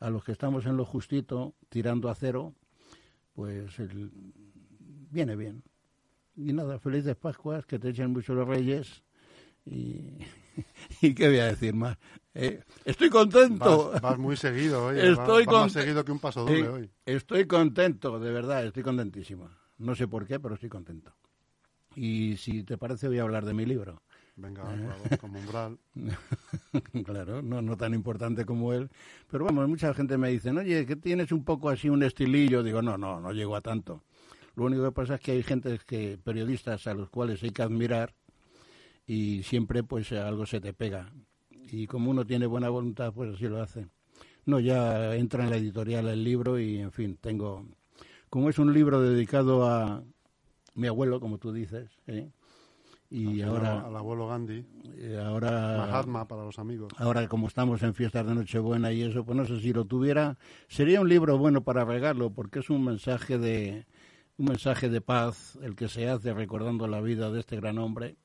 a 0.00 0.10
los 0.10 0.24
que 0.24 0.32
estamos 0.32 0.66
en 0.66 0.76
lo 0.76 0.84
justito, 0.84 1.54
tirando 1.68 2.08
a 2.08 2.14
cero, 2.14 2.52
pues 3.32 3.70
viene 5.10 5.36
bien. 5.36 5.62
Y 6.34 6.52
nada, 6.52 6.78
felices 6.80 7.14
Pascuas, 7.16 7.64
que 7.64 7.78
te 7.78 7.90
echen 7.90 8.10
mucho 8.10 8.34
los 8.34 8.46
reyes 8.46 9.04
y, 9.64 10.18
y 11.00 11.14
qué 11.14 11.28
voy 11.28 11.38
a 11.38 11.46
decir 11.46 11.74
más. 11.74 11.96
Eh, 12.34 12.60
estoy 12.84 13.08
contento. 13.08 13.92
Vas, 14.02 14.18
muy 14.18 14.36
seguido 14.36 14.86
hoy. 14.86 14.98
Estoy 14.98 15.46
más 15.46 15.72
seguido 15.72 16.04
que 16.04 16.12
un 16.12 16.18
paso 16.18 16.44
doble 16.44 16.68
hoy. 16.68 16.90
Estoy 17.06 17.46
contento, 17.46 18.18
de 18.18 18.32
verdad, 18.32 18.66
estoy 18.66 18.82
contentísimo. 18.82 19.48
No 19.78 19.94
sé 19.94 20.08
por 20.08 20.26
qué, 20.26 20.40
pero 20.40 20.54
estoy 20.54 20.68
contento. 20.68 21.14
Y 21.96 22.36
si 22.36 22.62
te 22.62 22.76
parece, 22.76 23.08
voy 23.08 23.18
a 23.18 23.22
hablar 23.22 23.46
de 23.46 23.54
mi 23.54 23.64
libro. 23.64 24.02
Venga, 24.36 24.62
¿Eh? 25.10 25.16
como 25.16 25.38
umbral. 25.38 25.78
claro, 27.06 27.40
no, 27.40 27.62
no 27.62 27.76
tan 27.78 27.94
importante 27.94 28.44
como 28.44 28.74
él. 28.74 28.90
Pero 29.30 29.46
vamos, 29.46 29.66
mucha 29.66 29.94
gente 29.94 30.18
me 30.18 30.28
dice, 30.28 30.50
oye, 30.50 30.84
que 30.84 30.94
tienes 30.94 31.32
un 31.32 31.42
poco 31.42 31.70
así 31.70 31.88
un 31.88 32.02
estilillo. 32.02 32.62
Digo, 32.62 32.82
no, 32.82 32.98
no, 32.98 33.18
no 33.18 33.32
llego 33.32 33.56
a 33.56 33.62
tanto. 33.62 34.02
Lo 34.54 34.64
único 34.66 34.84
que 34.84 34.92
pasa 34.92 35.14
es 35.14 35.20
que 35.22 35.32
hay 35.32 35.42
gente, 35.42 35.80
que 35.86 36.18
periodistas 36.22 36.86
a 36.86 36.92
los 36.92 37.08
cuales 37.08 37.42
hay 37.42 37.50
que 37.50 37.62
admirar 37.62 38.14
y 39.06 39.42
siempre 39.42 39.82
pues 39.82 40.12
algo 40.12 40.44
se 40.44 40.60
te 40.60 40.74
pega. 40.74 41.10
Y 41.50 41.86
como 41.86 42.10
uno 42.10 42.26
tiene 42.26 42.44
buena 42.44 42.68
voluntad, 42.68 43.14
pues 43.14 43.34
así 43.34 43.48
lo 43.48 43.62
hace. 43.62 43.86
No, 44.44 44.60
ya 44.60 45.16
entra 45.16 45.44
en 45.44 45.50
la 45.50 45.56
editorial 45.56 46.08
el 46.08 46.22
libro 46.22 46.60
y, 46.60 46.78
en 46.78 46.92
fin, 46.92 47.16
tengo... 47.20 47.66
Como 48.28 48.50
es 48.50 48.58
un 48.58 48.72
libro 48.72 49.00
dedicado 49.00 49.66
a, 49.66 50.02
mi 50.76 50.86
abuelo, 50.86 51.20
como 51.20 51.38
tú 51.38 51.52
dices, 51.52 51.90
¿eh? 52.06 52.30
y 53.10 53.40
ahora 53.42 53.86
al 53.86 53.96
abuelo 53.96 54.26
Gandhi. 54.28 54.64
ahora 55.24 55.76
Mahatma 55.78 56.26
para 56.26 56.44
los 56.44 56.58
amigos. 56.58 56.92
ahora 56.96 57.28
como 57.28 57.46
estamos 57.46 57.82
en 57.82 57.94
fiestas 57.94 58.26
de 58.26 58.34
Nochebuena 58.34 58.90
y 58.92 59.02
eso 59.02 59.24
pues 59.24 59.36
no 59.36 59.44
sé 59.44 59.60
si 59.60 59.72
lo 59.72 59.84
tuviera 59.84 60.36
sería 60.66 61.00
un 61.00 61.08
libro 61.08 61.38
bueno 61.38 61.62
para 61.62 61.84
regarlo 61.84 62.30
porque 62.30 62.58
es 62.58 62.68
un 62.68 62.84
mensaje 62.84 63.38
de 63.38 63.86
un 64.38 64.46
mensaje 64.46 64.88
de 64.88 65.00
paz 65.00 65.58
el 65.62 65.76
que 65.76 65.88
se 65.88 66.08
hace 66.08 66.34
recordando 66.34 66.86
la 66.86 67.00
vida 67.00 67.30
de 67.30 67.40
este 67.40 67.56
gran 67.56 67.78
hombre. 67.78 68.16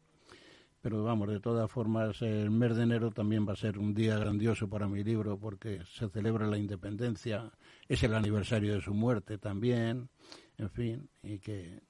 Pero 0.82 1.04
vamos 1.04 1.30
de 1.30 1.40
todas 1.40 1.70
formas 1.70 2.22
el 2.24 2.50
mes 2.50 2.76
de 2.76 2.84
enero 2.84 3.12
también 3.12 3.48
va 3.48 3.54
a 3.54 3.56
ser 3.56 3.78
un 3.78 3.94
día 3.94 4.18
grandioso 4.18 4.68
para 4.68 4.88
mi 4.88 5.04
libro 5.04 5.38
porque 5.38 5.82
se 5.86 6.10
celebra 6.10 6.48
la 6.48 6.58
independencia 6.58 7.52
es 7.88 8.02
el 8.02 8.16
aniversario 8.16 8.74
de 8.74 8.82
su 8.82 8.94
muerte 8.94 9.38
también 9.38 10.10
en 10.58 10.70
fin 10.72 11.08
y 11.22 11.38
que 11.38 11.82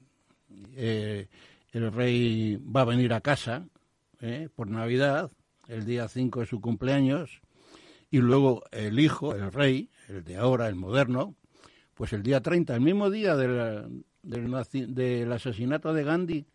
eh, 0.75 1.27
el 1.72 1.91
rey 1.91 2.58
va 2.58 2.81
a 2.81 2.86
venir 2.86 3.13
a 3.13 3.22
casa 3.22 3.65
eh, 4.20 4.50
por 4.55 4.70
Navidad, 4.70 5.31
el 5.67 5.86
día 5.86 6.08
5 6.08 6.43
es 6.43 6.50
su 6.50 6.62
cumpleaños, 6.62 7.41
y 8.10 8.20
luego 8.20 8.63
el 8.72 9.00
hijo, 9.00 9.34
el 9.34 9.51
rey, 9.51 9.89
el 10.10 10.24
de 10.24 10.38
ahora, 10.38 10.67
el 10.67 10.75
moderno, 10.75 11.36
pues 11.93 12.13
el 12.13 12.24
día 12.24 12.41
30, 12.41 12.75
el 12.75 12.81
mismo 12.81 13.10
día 13.10 13.36
del, 13.36 14.03
del, 14.22 15.31
asesinato 15.31 15.93
de 15.93 16.03
Gandhi, 16.03 16.46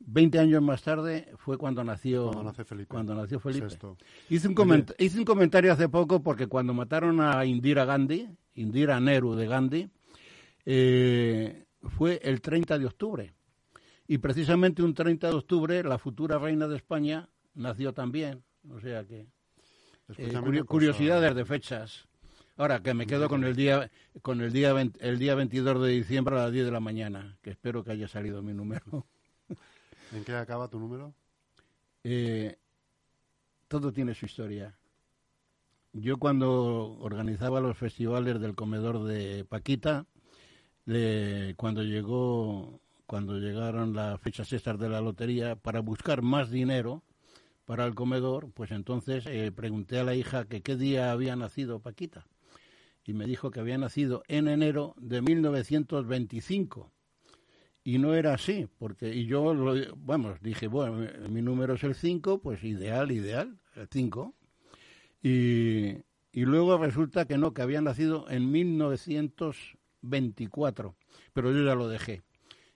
20 0.00 0.38
años 0.38 0.62
más 0.62 0.82
tarde 0.82 1.28
fue 1.36 1.56
cuando 1.56 1.84
nació 1.84 2.32
cuando, 2.32 2.52
Felipe. 2.52 2.88
Cuando 2.88 3.14
nació 3.14 3.38
Felipe. 3.38 3.66
Hice, 4.28 4.48
un 4.48 4.86
hice 4.98 5.18
un 5.18 5.24
comentario 5.24 5.72
hace 5.72 5.88
poco 5.88 6.22
porque 6.22 6.46
cuando 6.46 6.74
mataron 6.74 7.20
a 7.20 7.44
Indira 7.44 7.84
Gandhi, 7.84 8.28
Indira 8.54 9.00
Nehru 9.00 9.34
de 9.34 9.46
Gandhi, 9.46 9.88
eh, 10.66 11.64
fue 11.82 12.20
el 12.22 12.40
30 12.40 12.78
de 12.78 12.86
octubre. 12.86 13.34
Y 14.06 14.18
precisamente 14.18 14.82
un 14.82 14.94
30 14.94 15.28
de 15.28 15.34
octubre 15.34 15.82
la 15.82 15.98
futura 15.98 16.38
reina 16.38 16.68
de 16.68 16.76
España 16.76 17.28
nació 17.54 17.92
también. 17.94 18.42
O 18.70 18.80
sea 18.80 19.04
que 19.04 19.26
eh, 20.18 20.64
curiosidades 20.66 21.34
de 21.34 21.44
fechas. 21.44 22.06
Ahora 22.56 22.80
que 22.80 22.94
me 22.94 23.06
quedo 23.06 23.28
con 23.28 23.44
el 23.44 23.56
día 23.56 23.90
con 24.22 24.40
el 24.40 24.52
día 24.52 24.74
el 25.00 25.18
día 25.18 25.34
22 25.34 25.82
de 25.82 25.88
diciembre 25.88 26.36
a 26.36 26.44
las 26.44 26.52
10 26.52 26.66
de 26.66 26.70
la 26.70 26.80
mañana, 26.80 27.36
que 27.42 27.50
espero 27.50 27.82
que 27.82 27.92
haya 27.92 28.06
salido 28.06 28.42
mi 28.42 28.52
número. 28.52 29.06
¿En 30.12 30.24
qué 30.24 30.32
acaba 30.34 30.68
tu 30.68 30.78
número? 30.78 31.14
Eh, 32.04 32.56
todo 33.66 33.92
tiene 33.92 34.14
su 34.14 34.26
historia. 34.26 34.76
Yo 35.92 36.18
cuando 36.18 36.98
organizaba 37.00 37.60
los 37.60 37.76
festivales 37.76 38.40
del 38.40 38.54
comedor 38.54 39.04
de 39.04 39.44
Paquita, 39.44 40.06
cuando 41.56 41.82
llegó 41.82 42.80
cuando 43.06 43.38
llegaron 43.38 43.94
las 43.94 44.20
fechas 44.20 44.52
estas 44.52 44.78
de 44.78 44.88
la 44.88 45.00
lotería, 45.00 45.56
para 45.56 45.80
buscar 45.80 46.22
más 46.22 46.50
dinero 46.50 47.02
para 47.64 47.86
el 47.86 47.94
comedor, 47.94 48.50
pues 48.52 48.70
entonces 48.70 49.24
eh, 49.26 49.50
pregunté 49.52 49.98
a 49.98 50.04
la 50.04 50.14
hija 50.14 50.44
que 50.44 50.62
qué 50.62 50.76
día 50.76 51.12
había 51.12 51.36
nacido 51.36 51.80
Paquita. 51.80 52.26
Y 53.04 53.12
me 53.12 53.26
dijo 53.26 53.50
que 53.50 53.60
había 53.60 53.78
nacido 53.78 54.22
en 54.28 54.48
enero 54.48 54.94
de 54.98 55.22
1925. 55.22 56.90
Y 57.86 57.98
no 57.98 58.14
era 58.14 58.32
así, 58.32 58.66
porque 58.78 59.14
y 59.14 59.26
yo, 59.26 59.52
lo, 59.52 59.74
vamos, 59.96 60.40
dije, 60.40 60.68
bueno, 60.68 61.06
mi 61.28 61.42
número 61.42 61.74
es 61.74 61.84
el 61.84 61.94
5, 61.94 62.40
pues 62.40 62.64
ideal, 62.64 63.12
ideal, 63.12 63.58
el 63.76 63.88
5. 63.90 64.34
Y, 65.22 65.98
y 66.32 66.46
luego 66.46 66.78
resulta 66.78 67.26
que 67.26 67.36
no, 67.36 67.52
que 67.52 67.60
había 67.60 67.82
nacido 67.82 68.24
en 68.30 68.50
1924, 68.50 70.96
pero 71.34 71.52
yo 71.52 71.62
ya 71.62 71.74
lo 71.74 71.88
dejé. 71.88 72.22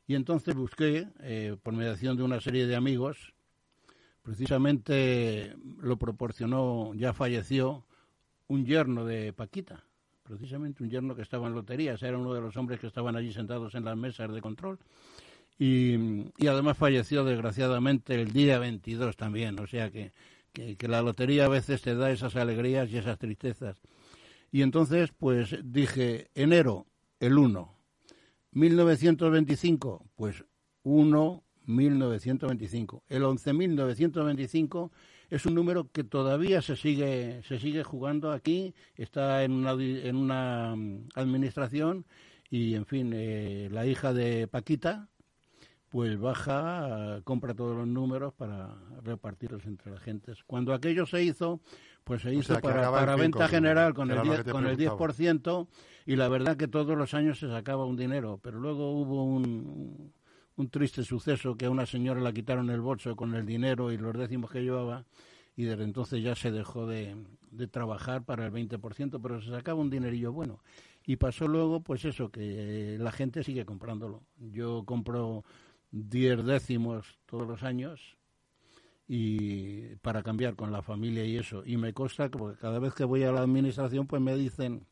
Y 0.09 0.15
entonces 0.15 0.55
busqué, 0.55 1.07
eh, 1.21 1.57
por 1.62 1.75
mediación 1.75 2.17
de 2.17 2.23
una 2.23 2.41
serie 2.41 2.67
de 2.67 2.75
amigos, 2.75 3.35
precisamente 4.23 5.55
lo 5.83 5.99
proporcionó, 5.99 6.95
ya 6.95 7.12
falleció, 7.12 7.85
un 8.47 8.65
yerno 8.65 9.05
de 9.05 9.35
Paquita, 9.35 9.85
precisamente 10.23 10.83
un 10.83 10.88
yerno 10.88 11.15
que 11.15 11.21
estaba 11.21 11.47
en 11.47 11.55
loterías, 11.55 12.03
era 12.03 12.17
uno 12.17 12.33
de 12.33 12.41
los 12.41 12.57
hombres 12.57 12.81
que 12.81 12.87
estaban 12.87 13.17
allí 13.17 13.35
sentados 13.35 13.75
en 13.75 13.85
las 13.85 13.99
mesas 13.99 14.33
de 14.33 14.41
control. 14.41 14.79
Y, 15.59 15.95
además 16.49 16.79
falleció 16.79 17.23
desgraciadamente 17.23 18.15
el 18.15 18.33
día 18.33 18.59
22 18.59 19.15
también, 19.15 19.61
o 19.61 19.67
sea 19.67 19.91
que, 19.91 20.12
que 20.55 20.88
la 20.88 21.03
lotería 21.03 21.45
a 21.45 21.49
veces 21.49 21.83
te 21.83 21.95
da 21.95 22.11
esas 22.11 22.35
alegrías 22.35 22.91
y 22.91 22.97
esas 22.97 23.19
tristezas. 23.19 23.83
Y 24.50 24.62
entonces, 24.62 25.11
pues 25.12 25.55
dije, 25.62 26.31
enero, 26.35 26.87
el 27.21 27.37
1, 27.37 27.77
1925, 28.52 30.11
pues 30.17 30.45
1, 30.83 31.45
1925. 31.67 33.05
El 33.09 33.23
11.925 33.23 34.90
es 35.31 35.47
un 35.47 35.55
número 35.55 35.90
que 35.93 36.05
todavía 36.05 36.62
se 36.62 36.76
sigue, 36.76 37.43
se 37.45 37.59
sigue 37.59 37.85
jugando 37.85 38.33
aquí, 38.33 38.75
está 38.97 39.45
en 39.45 39.52
una, 39.52 39.73
en 39.73 40.17
una 40.17 40.75
mm, 40.75 41.09
administración 41.14 42.07
y, 42.50 42.75
en 42.75 42.87
fin, 42.87 43.12
eh, 43.14 43.69
la 43.71 43.87
hija 43.87 44.14
de 44.14 44.49
Paquita, 44.49 45.09
pues 45.88 46.18
baja, 46.18 47.21
compra 47.25 47.54
todos 47.54 47.76
los 47.76 47.87
números 47.87 48.35
para 48.35 48.75
repartirlos 49.02 49.64
entre 49.66 49.92
la 49.92 50.00
gente. 50.00 50.33
Cuando 50.47 50.75
aquello 50.75 51.07
se 51.07 51.23
hizo, 51.23 51.61
pues 52.04 52.23
se 52.23 52.35
hizo 52.35 52.61
para, 52.61 52.90
para 52.90 53.16
venta 53.16 53.49
general 53.49 53.95
con 53.95 54.11
el, 54.11 54.23
10, 54.23 54.45
con 54.45 54.66
el 54.66 54.76
10% 54.76 55.66
y 56.07 56.16
la 56.16 56.28
verdad 56.28 56.57
que 56.57 56.68
todos 56.68 56.97
los 56.97 57.14
años 57.14 57.38
se 57.38 57.49
sacaba 57.49 57.87
un 57.87 57.97
dinero, 57.97 58.38
pero 58.42 58.59
luego 58.59 58.92
hubo 58.92 59.25
un, 59.25 60.12
un 60.57 60.68
triste 60.68 61.02
suceso 61.04 61.57
que 61.57 61.66
a 61.66 61.71
una 61.71 61.87
señora 61.87 62.21
la 62.21 62.33
quitaron 62.33 62.71
el 62.71 62.80
bolso 62.80 63.16
con 63.16 63.35
el 63.35 63.47
dinero 63.47 63.90
y 63.92 63.97
los 63.97 64.16
décimos 64.16 64.50
que 64.50 64.62
llevaba 64.62 65.04
y 65.57 65.64
desde 65.64 65.85
entonces 65.85 66.23
ya 66.23 66.35
se 66.35 66.50
dejó 66.50 66.87
de, 66.87 67.16
de 67.50 67.66
trabajar 67.66 68.25
para 68.25 68.47
el 68.47 68.52
20%, 68.52 69.21
pero 69.21 69.40
se 69.40 69.50
sacaba 69.50 69.80
un 69.80 69.90
dinerillo 69.90 70.33
bueno. 70.33 70.61
Y 71.04 71.16
pasó 71.16 71.49
luego, 71.49 71.80
pues 71.80 72.04
eso, 72.04 72.30
que 72.30 72.97
la 73.00 73.11
gente 73.11 73.42
sigue 73.42 73.64
comprándolo. 73.64 74.23
Yo 74.38 74.85
compro 74.85 75.45
10 75.90 76.45
décimos 76.45 77.18
todos 77.26 77.47
los 77.47 77.62
años 77.62 78.16
y 79.07 79.97
para 79.97 80.23
cambiar 80.23 80.54
con 80.54 80.71
la 80.71 80.83
familia 80.83 81.25
y 81.25 81.37
eso. 81.37 81.62
Y 81.64 81.76
me 81.76 81.95
consta 81.95 82.30
que 82.30 82.38
cada 82.61 82.78
vez 82.78 82.95
que 82.95 83.04
voy 83.04 83.23
a 83.25 83.33
la 83.33 83.40
administración 83.40 84.07
pues 84.07 84.21
me 84.21 84.37
dicen, 84.37 84.87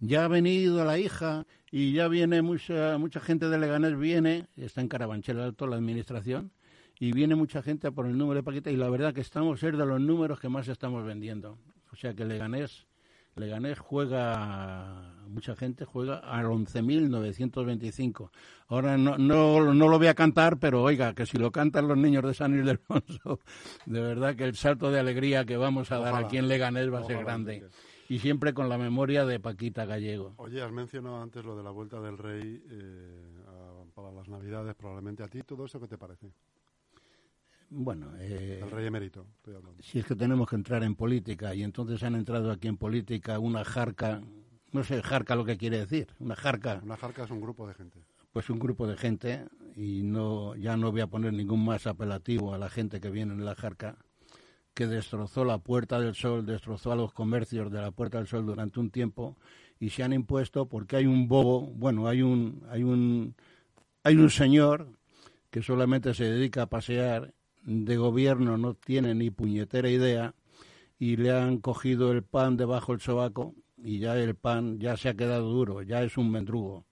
ya 0.00 0.24
ha 0.24 0.28
venido 0.28 0.84
la 0.84 0.98
hija 0.98 1.46
y 1.70 1.92
ya 1.92 2.08
viene 2.08 2.42
mucha, 2.42 2.98
mucha 2.98 3.20
gente 3.20 3.48
de 3.48 3.58
Leganés, 3.58 3.98
viene, 3.98 4.48
está 4.56 4.80
en 4.80 4.88
Carabanchel 4.88 5.40
Alto 5.40 5.66
la 5.66 5.76
administración, 5.76 6.52
y 6.98 7.12
viene 7.12 7.34
mucha 7.34 7.62
gente 7.62 7.90
por 7.90 8.06
el 8.06 8.16
número 8.16 8.38
de 8.38 8.44
Paquita 8.44 8.70
y 8.70 8.76
la 8.76 8.88
verdad 8.88 9.14
que 9.14 9.20
estamos 9.20 9.60
ser 9.60 9.76
de 9.76 9.86
los 9.86 10.00
números 10.00 10.38
que 10.40 10.48
más 10.48 10.68
estamos 10.68 11.04
vendiendo. 11.04 11.58
O 11.92 11.96
sea 11.96 12.14
que 12.14 12.24
Leganés, 12.24 12.86
Leganés 13.34 13.78
juega, 13.78 15.13
mucha 15.28 15.56
gente 15.56 15.84
juega 15.84 16.18
al 16.18 16.46
11.925. 16.46 18.30
Ahora 18.68 18.96
no, 18.96 19.18
no, 19.18 19.74
no 19.74 19.88
lo 19.88 19.98
voy 19.98 20.06
a 20.08 20.14
cantar, 20.14 20.58
pero 20.58 20.82
oiga, 20.82 21.14
que 21.14 21.26
si 21.26 21.38
lo 21.38 21.50
cantan 21.50 21.88
los 21.88 21.96
niños 21.96 22.24
de 22.24 22.34
San 22.34 22.54
Ildefonso, 22.54 23.40
de 23.86 24.00
verdad 24.00 24.36
que 24.36 24.44
el 24.44 24.56
salto 24.56 24.90
de 24.90 25.00
alegría 25.00 25.44
que 25.44 25.56
vamos 25.56 25.92
a 25.92 25.98
dar 25.98 26.14
aquí 26.14 26.38
en 26.38 26.48
Leganés 26.48 26.92
va 26.92 27.00
a 27.00 27.04
ser 27.04 27.24
grande. 27.24 27.68
Y 28.08 28.18
siempre 28.18 28.52
con 28.52 28.68
la 28.68 28.76
memoria 28.76 29.24
de 29.24 29.40
Paquita 29.40 29.86
Gallego. 29.86 30.34
Oye, 30.36 30.62
has 30.62 30.72
mencionado 30.72 31.22
antes 31.22 31.44
lo 31.44 31.56
de 31.56 31.62
la 31.62 31.70
Vuelta 31.70 32.00
del 32.00 32.18
Rey 32.18 32.62
eh, 32.70 33.34
para 33.94 34.10
las 34.10 34.28
Navidades, 34.28 34.74
probablemente 34.74 35.22
a 35.22 35.28
ti, 35.28 35.42
¿todo 35.42 35.64
eso 35.64 35.80
qué 35.80 35.88
te 35.88 35.96
parece? 35.96 36.32
Bueno, 37.70 38.12
eh, 38.18 38.60
el 38.62 38.70
rey 38.70 38.86
emérito, 38.86 39.26
Si 39.80 39.98
es 39.98 40.06
que 40.06 40.14
tenemos 40.14 40.48
que 40.48 40.56
entrar 40.56 40.82
en 40.84 40.94
política 40.94 41.54
y 41.54 41.62
entonces 41.62 42.02
han 42.02 42.14
entrado 42.14 42.50
aquí 42.50 42.68
en 42.68 42.76
política 42.76 43.38
una 43.38 43.64
jarca, 43.64 44.22
no 44.74 44.82
sé, 44.82 45.00
jarca 45.02 45.36
lo 45.36 45.44
que 45.44 45.56
quiere 45.56 45.78
decir, 45.78 46.08
una 46.18 46.34
jarca. 46.34 46.80
Una 46.82 46.96
jarca 46.96 47.22
es 47.22 47.30
un 47.30 47.40
grupo 47.40 47.68
de 47.68 47.74
gente. 47.74 48.00
Pues 48.32 48.50
un 48.50 48.58
grupo 48.58 48.88
de 48.88 48.96
gente 48.96 49.46
y 49.76 50.02
no 50.02 50.56
ya 50.56 50.76
no 50.76 50.90
voy 50.90 51.00
a 51.00 51.06
poner 51.06 51.32
ningún 51.32 51.64
más 51.64 51.86
apelativo 51.86 52.52
a 52.52 52.58
la 52.58 52.68
gente 52.68 53.00
que 53.00 53.08
viene 53.08 53.34
en 53.34 53.44
la 53.44 53.54
jarca 53.54 53.96
que 54.74 54.88
destrozó 54.88 55.44
la 55.44 55.58
Puerta 55.58 56.00
del 56.00 56.16
Sol, 56.16 56.44
destrozó 56.44 56.90
a 56.90 56.96
los 56.96 57.12
comercios 57.12 57.70
de 57.70 57.80
la 57.80 57.92
Puerta 57.92 58.18
del 58.18 58.26
Sol 58.26 58.44
durante 58.44 58.80
un 58.80 58.90
tiempo 58.90 59.36
y 59.78 59.90
se 59.90 60.02
han 60.02 60.12
impuesto 60.12 60.66
porque 60.66 60.96
hay 60.96 61.06
un 61.06 61.28
bobo, 61.28 61.68
bueno, 61.68 62.08
hay 62.08 62.22
un 62.22 62.64
hay 62.68 62.82
un 62.82 63.36
hay 64.02 64.16
un 64.16 64.28
señor 64.28 64.88
que 65.50 65.62
solamente 65.62 66.14
se 66.14 66.24
dedica 66.24 66.62
a 66.62 66.66
pasear 66.66 67.32
de 67.62 67.96
gobierno 67.96 68.58
no 68.58 68.74
tiene 68.74 69.14
ni 69.14 69.30
puñetera 69.30 69.88
idea 69.88 70.34
y 70.98 71.16
le 71.16 71.30
han 71.30 71.58
cogido 71.58 72.10
el 72.10 72.24
pan 72.24 72.56
debajo 72.56 72.90
del 72.90 73.00
sobaco 73.00 73.54
y 73.84 73.98
ya 73.98 74.18
el 74.18 74.34
pan 74.34 74.80
ya 74.80 74.96
se 74.96 75.10
ha 75.10 75.14
quedado 75.14 75.50
duro, 75.50 75.82
ya 75.82 76.02
es 76.02 76.16
un 76.16 76.30
mendrugo. 76.30 76.86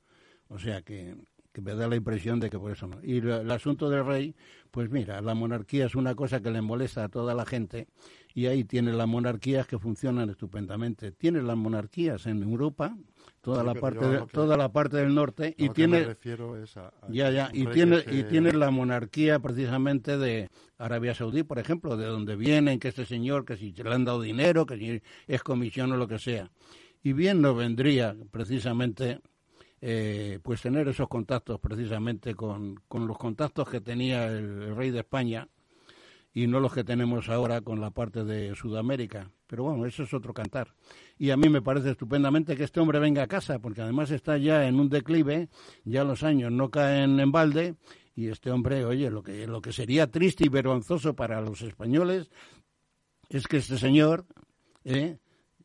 O 0.49 0.59
sea 0.59 0.83
que, 0.83 1.17
me 1.61 1.75
da 1.75 1.89
la 1.89 1.97
impresión 1.97 2.39
de 2.39 2.51
que 2.51 2.59
por 2.59 2.71
eso 2.71 2.87
no. 2.87 2.99
Y 3.03 3.19
el 3.19 3.51
asunto 3.51 3.89
del 3.89 4.05
rey, 4.05 4.35
pues 4.71 4.91
mira, 4.91 5.21
la 5.23 5.35
monarquía 5.35 5.87
es 5.87 5.95
una 5.95 6.15
cosa 6.15 6.41
que 6.41 6.51
le 6.51 6.61
molesta 6.61 7.05
a 7.05 7.09
toda 7.09 7.35
la 7.35 7.47
gente 7.47 7.89
y 8.35 8.47
ahí 8.47 8.65
tiene 8.65 8.93
las 8.93 9.09
monarquías 9.09 9.67
que 9.67 9.79
funcionan 9.79 10.31
estupendamente. 10.31 11.13
Tiene 11.13 11.43
las 11.43 11.57
monarquías 11.57 12.27
en 12.27 12.43
Europa, 12.43 12.97
toda 13.41 13.65
la 13.65 13.75
parte 13.75 14.23
toda 14.33 14.57
la 14.57 14.73
parte 14.73 14.99
del 14.99 15.15
norte 15.15 15.55
y 15.59 15.71
tiene 15.71 16.17
ya 17.11 17.31
ya 17.31 17.51
y 17.53 17.67
tiene 17.67 18.03
y 18.11 18.23
tiene 18.25 18.53
la 18.53 18.71
monarquía 18.71 19.39
precisamente 19.39 20.17
de 20.17 20.51
Arabia 20.79 21.15
Saudí, 21.15 21.43
por 21.43 21.59
ejemplo, 21.59 21.97
de 21.97 22.07
donde 22.07 22.37
vienen 22.37 22.79
que 22.79 22.89
este 22.89 23.05
señor 23.05 23.45
que 23.45 23.57
si 23.57 23.73
le 23.73 23.93
han 23.93 24.05
dado 24.05 24.21
dinero, 24.21 24.67
que 24.67 24.77
si 24.77 25.03
es 25.27 25.43
comisión 25.43 25.93
o 25.93 25.97
lo 25.97 26.09
que 26.09 26.19
sea. 26.19 26.51
Y 27.03 27.13
bien 27.13 27.41
nos 27.41 27.57
vendría 27.57 28.17
precisamente 28.31 29.21
eh, 29.81 30.39
pues 30.43 30.63
tener 30.63 30.87
esos 30.89 31.09
contactos 31.09 31.59
precisamente 31.61 32.35
con, 32.35 32.77
con 32.89 33.07
los 33.07 33.19
contactos 33.19 33.69
que 33.69 33.81
tenía 33.81 34.27
el 34.27 34.77
rey 34.77 34.91
de 34.91 35.01
España 35.01 35.49
y 36.35 36.47
no 36.47 36.61
los 36.61 36.73
que 36.73 36.85
tenemos 36.85 37.29
ahora 37.29 37.61
con 37.61 37.81
la 37.81 37.91
parte 37.91 38.25
de 38.25 38.55
Sudamérica. 38.55 39.31
Pero 39.47 39.65
bueno, 39.65 39.85
eso 39.85 40.05
es 40.05 40.15
otro 40.15 40.33
cantar. 40.33 40.73
Y 41.19 41.31
a 41.31 41.37
mí 41.37 41.49
me 41.49 41.61
parece 41.61 41.91
estupendamente 41.91 42.57
que 42.57 42.65
este 42.65 42.81
hombre 42.81 42.99
venga 42.99 43.23
a 43.23 43.27
casa, 43.27 43.59
porque 43.59 43.83
además 43.83 44.11
está 44.11 44.39
ya 44.39 44.67
en 44.67 44.81
un 44.81 44.89
declive, 44.89 45.49
ya 45.85 46.05
los 46.05 46.23
años 46.23 46.51
no 46.51 46.71
caen 46.71 47.21
en 47.21 47.33
balde, 47.33 47.75
y 48.15 48.29
este 48.29 48.51
hombre, 48.51 48.85
oye, 48.85 49.11
lo 49.11 49.23
que, 49.23 49.47
lo 49.47 49.61
que 49.61 49.73
sería 49.73 50.07
triste 50.07 50.45
y 50.45 50.49
vergonzoso 50.49 51.15
para 51.15 51.41
los 51.41 51.63
españoles 51.63 52.31
es 53.29 53.47
que 53.47 53.59
este 53.59 53.79
señor, 53.79 54.27
eh, 54.85 55.19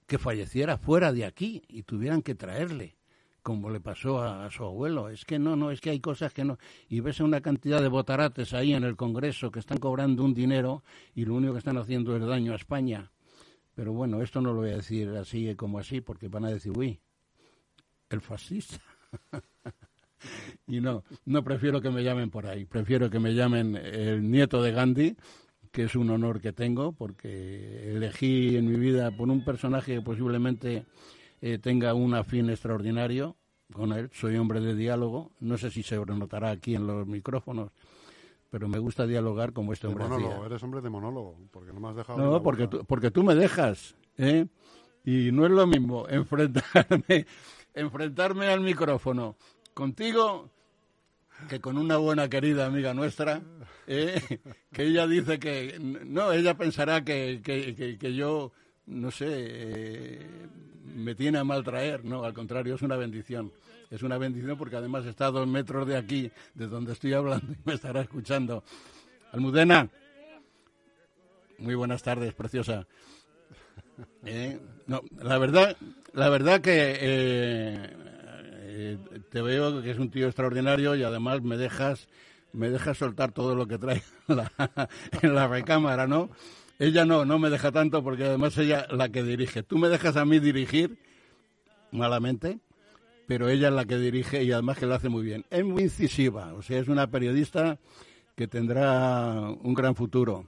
que 0.08 0.17
falleciera 0.17 0.78
fuera 0.78 1.12
de 1.12 1.26
aquí 1.26 1.62
y 1.67 1.84
tuvieran 1.84 2.22
que 2.22 2.34
traerle 2.34 2.98
como 3.48 3.70
le 3.70 3.80
pasó 3.80 4.22
a, 4.22 4.50
su 4.52 4.65
abuelo. 4.65 5.08
Es 5.08 5.24
que 5.24 5.39
no, 5.39 5.56
no, 5.56 5.72
es 5.72 5.80
que 5.80 5.89
hay 5.89 6.02
cosas 6.02 6.34
que 6.34 6.43
no. 6.43 6.58
Y 6.89 7.00
ves 7.00 7.22
una 7.22 7.39
cantidad 7.39 7.82
de 7.82 7.88
botarates 7.88 8.54
ahí 8.54 8.74
en 8.74 8.84
el 8.84 8.98
Congreso 8.98 9.52
que 9.52 9.60
están 9.60 9.78
cobrando 9.78 10.26
un 10.26 10.34
dinero 10.34 10.84
y 11.15 11.24
lo 11.24 11.36
único 11.36 11.54
que 11.54 11.60
están 11.60 11.78
haciendo 11.78 12.13
es 12.17 12.26
daño 12.26 12.52
a 12.52 12.58
España. 12.58 13.10
Pero 13.74 13.93
bueno, 13.93 14.22
esto 14.22 14.41
no 14.41 14.52
lo 14.52 14.62
voy 14.62 14.72
a 14.72 14.76
decir 14.76 15.08
así 15.15 15.56
como 15.56 15.80
así, 15.80 16.02
porque 16.02 16.28
van 16.28 16.43
a 16.43 16.50
decir, 16.50 16.74
uy, 16.78 17.00
el 18.10 18.20
fascista. 18.20 18.82
y 20.67 20.82
no, 20.82 21.06
no 21.24 21.41
prefiero 21.41 21.80
que 21.80 21.89
me 21.89 22.04
llamen 22.04 22.30
por 22.30 22.48
ahí. 22.48 22.65
Prefiero 22.65 23.10
que 23.10 23.20
me 23.20 23.34
llamen 23.34 23.78
el 23.78 24.30
nieto 24.30 24.62
de 24.62 24.74
Gandhi, 24.74 25.15
que 25.78 25.84
es 25.84 25.96
un 25.96 26.10
honor 26.10 26.42
que 26.42 26.54
tengo, 26.54 26.92
porque 26.92 27.94
elegí 27.94 28.58
en 28.58 28.68
mi 28.68 28.80
vida 28.80 29.12
por 29.12 29.30
un 29.30 29.46
personaje 29.46 29.94
que 29.94 30.02
posiblemente 30.02 30.88
eh, 31.40 31.60
tenga 31.60 31.94
un 31.94 32.26
fin 32.26 32.50
extraordinario 32.50 33.36
con 33.72 33.94
él. 33.94 34.10
Soy 34.12 34.38
hombre 34.38 34.60
de 34.60 34.74
diálogo. 34.74 35.30
No 35.40 35.56
sé 35.56 35.70
si 35.70 35.84
se 35.84 36.04
notará 36.04 36.50
aquí 36.50 36.74
en 36.74 36.88
los 36.88 37.06
micrófonos, 37.06 37.70
pero 38.50 38.68
me 38.68 38.80
gusta 38.80 39.06
dialogar 39.06 39.54
como 39.54 39.72
este 39.72 39.86
hombre 39.86 40.06
monólogo, 40.06 40.46
eres 40.48 40.63
hombre 40.63 40.82
de 40.82 40.90
monólogo, 40.90 41.38
porque 41.52 41.72
no 41.72 41.80
me 41.80 41.90
has 41.90 41.96
dejado... 41.96 42.18
No, 42.18 42.42
porque 42.42 42.68
tú, 42.68 42.84
porque 42.84 43.12
tú 43.12 43.22
me 43.22 43.36
dejas, 43.36 43.96
¿eh? 44.18 44.48
Y 45.06 45.32
no 45.32 45.46
es 45.46 45.52
lo 45.52 45.68
mismo 45.68 46.08
enfrentarme, 46.10 47.28
enfrentarme 47.76 48.48
al 48.48 48.62
micrófono 48.62 49.36
contigo 49.76 50.50
que 51.47 51.60
con 51.60 51.78
una 51.78 51.97
buena 51.97 52.30
querida 52.30 52.65
amiga 52.65 52.93
nuestra, 52.93 53.41
¿eh? 53.86 54.39
que 54.71 54.84
ella 54.84 55.08
dice 55.08 55.39
que... 55.39 55.78
No, 55.80 56.32
ella 56.32 56.56
pensará 56.56 57.04
que, 57.04 57.41
que, 57.43 57.97
que, 57.97 58.15
yo, 58.15 58.52
no 58.88 59.12
sé, 59.12 59.28
eh, 59.30 60.26
me 60.95 61.15
tiene 61.15 61.38
a 61.38 61.43
mal 61.43 61.63
traer, 61.63 62.04
no, 62.04 62.23
al 62.23 62.34
contrario, 62.34 62.76
es 62.76 62.82
una 62.82 62.97
bendición. 62.97 63.52
Es 63.89 64.04
una 64.04 64.17
bendición 64.17 64.58
porque 64.58 64.76
además 64.76 65.06
está 65.06 65.28
a 65.28 65.32
dos 65.32 65.47
metros 65.47 65.88
de 65.88 65.95
aquí, 65.95 66.30
de 66.54 66.67
donde 66.67 66.93
estoy 66.93 67.13
hablando, 67.13 67.54
y 67.54 67.58
me 67.63 67.73
estará 67.73 68.02
escuchando. 68.02 68.63
Almudena, 69.32 69.89
muy 71.60 71.76
buenas 71.76 72.04
tardes, 72.04 72.34
preciosa. 72.34 72.86
Eh, 74.26 74.60
no, 74.88 75.02
la 75.21 75.38
verdad, 75.38 75.78
la 76.13 76.30
verdad 76.30 76.62
que 76.62 76.97
eh, 78.80 78.98
te 79.32 79.42
veo 79.42 79.82
que 79.82 79.90
es 79.90 79.98
un 79.98 80.12
tío 80.12 80.28
extraordinario 80.28 80.96
y 80.96 81.02
además 81.02 81.42
me 81.42 81.58
dejas, 81.58 82.08
me 82.54 82.70
dejas 82.70 83.00
soltar 83.00 83.32
todo 83.32 83.56
lo 83.56 83.68
que 83.68 83.80
trae 83.80 84.04
la, 84.28 84.52
en 85.24 85.34
la 85.34 85.48
recámara, 85.48 86.06
¿no? 86.06 86.30
Ella 86.78 87.04
no, 87.04 87.26
no 87.26 87.40
me 87.40 87.50
deja 87.50 87.72
tanto 87.72 88.04
porque 88.04 88.26
además 88.26 88.56
ella 88.60 88.86
la 88.92 89.10
que 89.10 89.24
dirige. 89.24 89.63
Tú 89.63 89.80
me 89.80 89.90
dejas 89.90 90.16
a 90.16 90.26
mí 90.26 90.38
dirigir 90.38 91.00
malamente, 91.92 92.60
pero 93.26 93.50
ella 93.50 93.70
es 93.70 93.74
la 93.74 93.86
que 93.86 93.98
dirige 93.98 94.44
y 94.44 94.52
además 94.52 94.78
que 94.78 94.86
lo 94.86 94.94
hace 94.94 95.10
muy 95.10 95.24
bien. 95.24 95.44
Es 95.50 95.66
muy 95.66 95.82
incisiva, 95.82 96.54
o 96.54 96.62
sea, 96.62 96.80
es 96.80 96.88
una 96.88 97.10
periodista 97.10 97.80
que 98.36 98.48
tendrá 98.48 99.50
un 99.50 99.74
gran 99.74 99.96
futuro. 99.96 100.46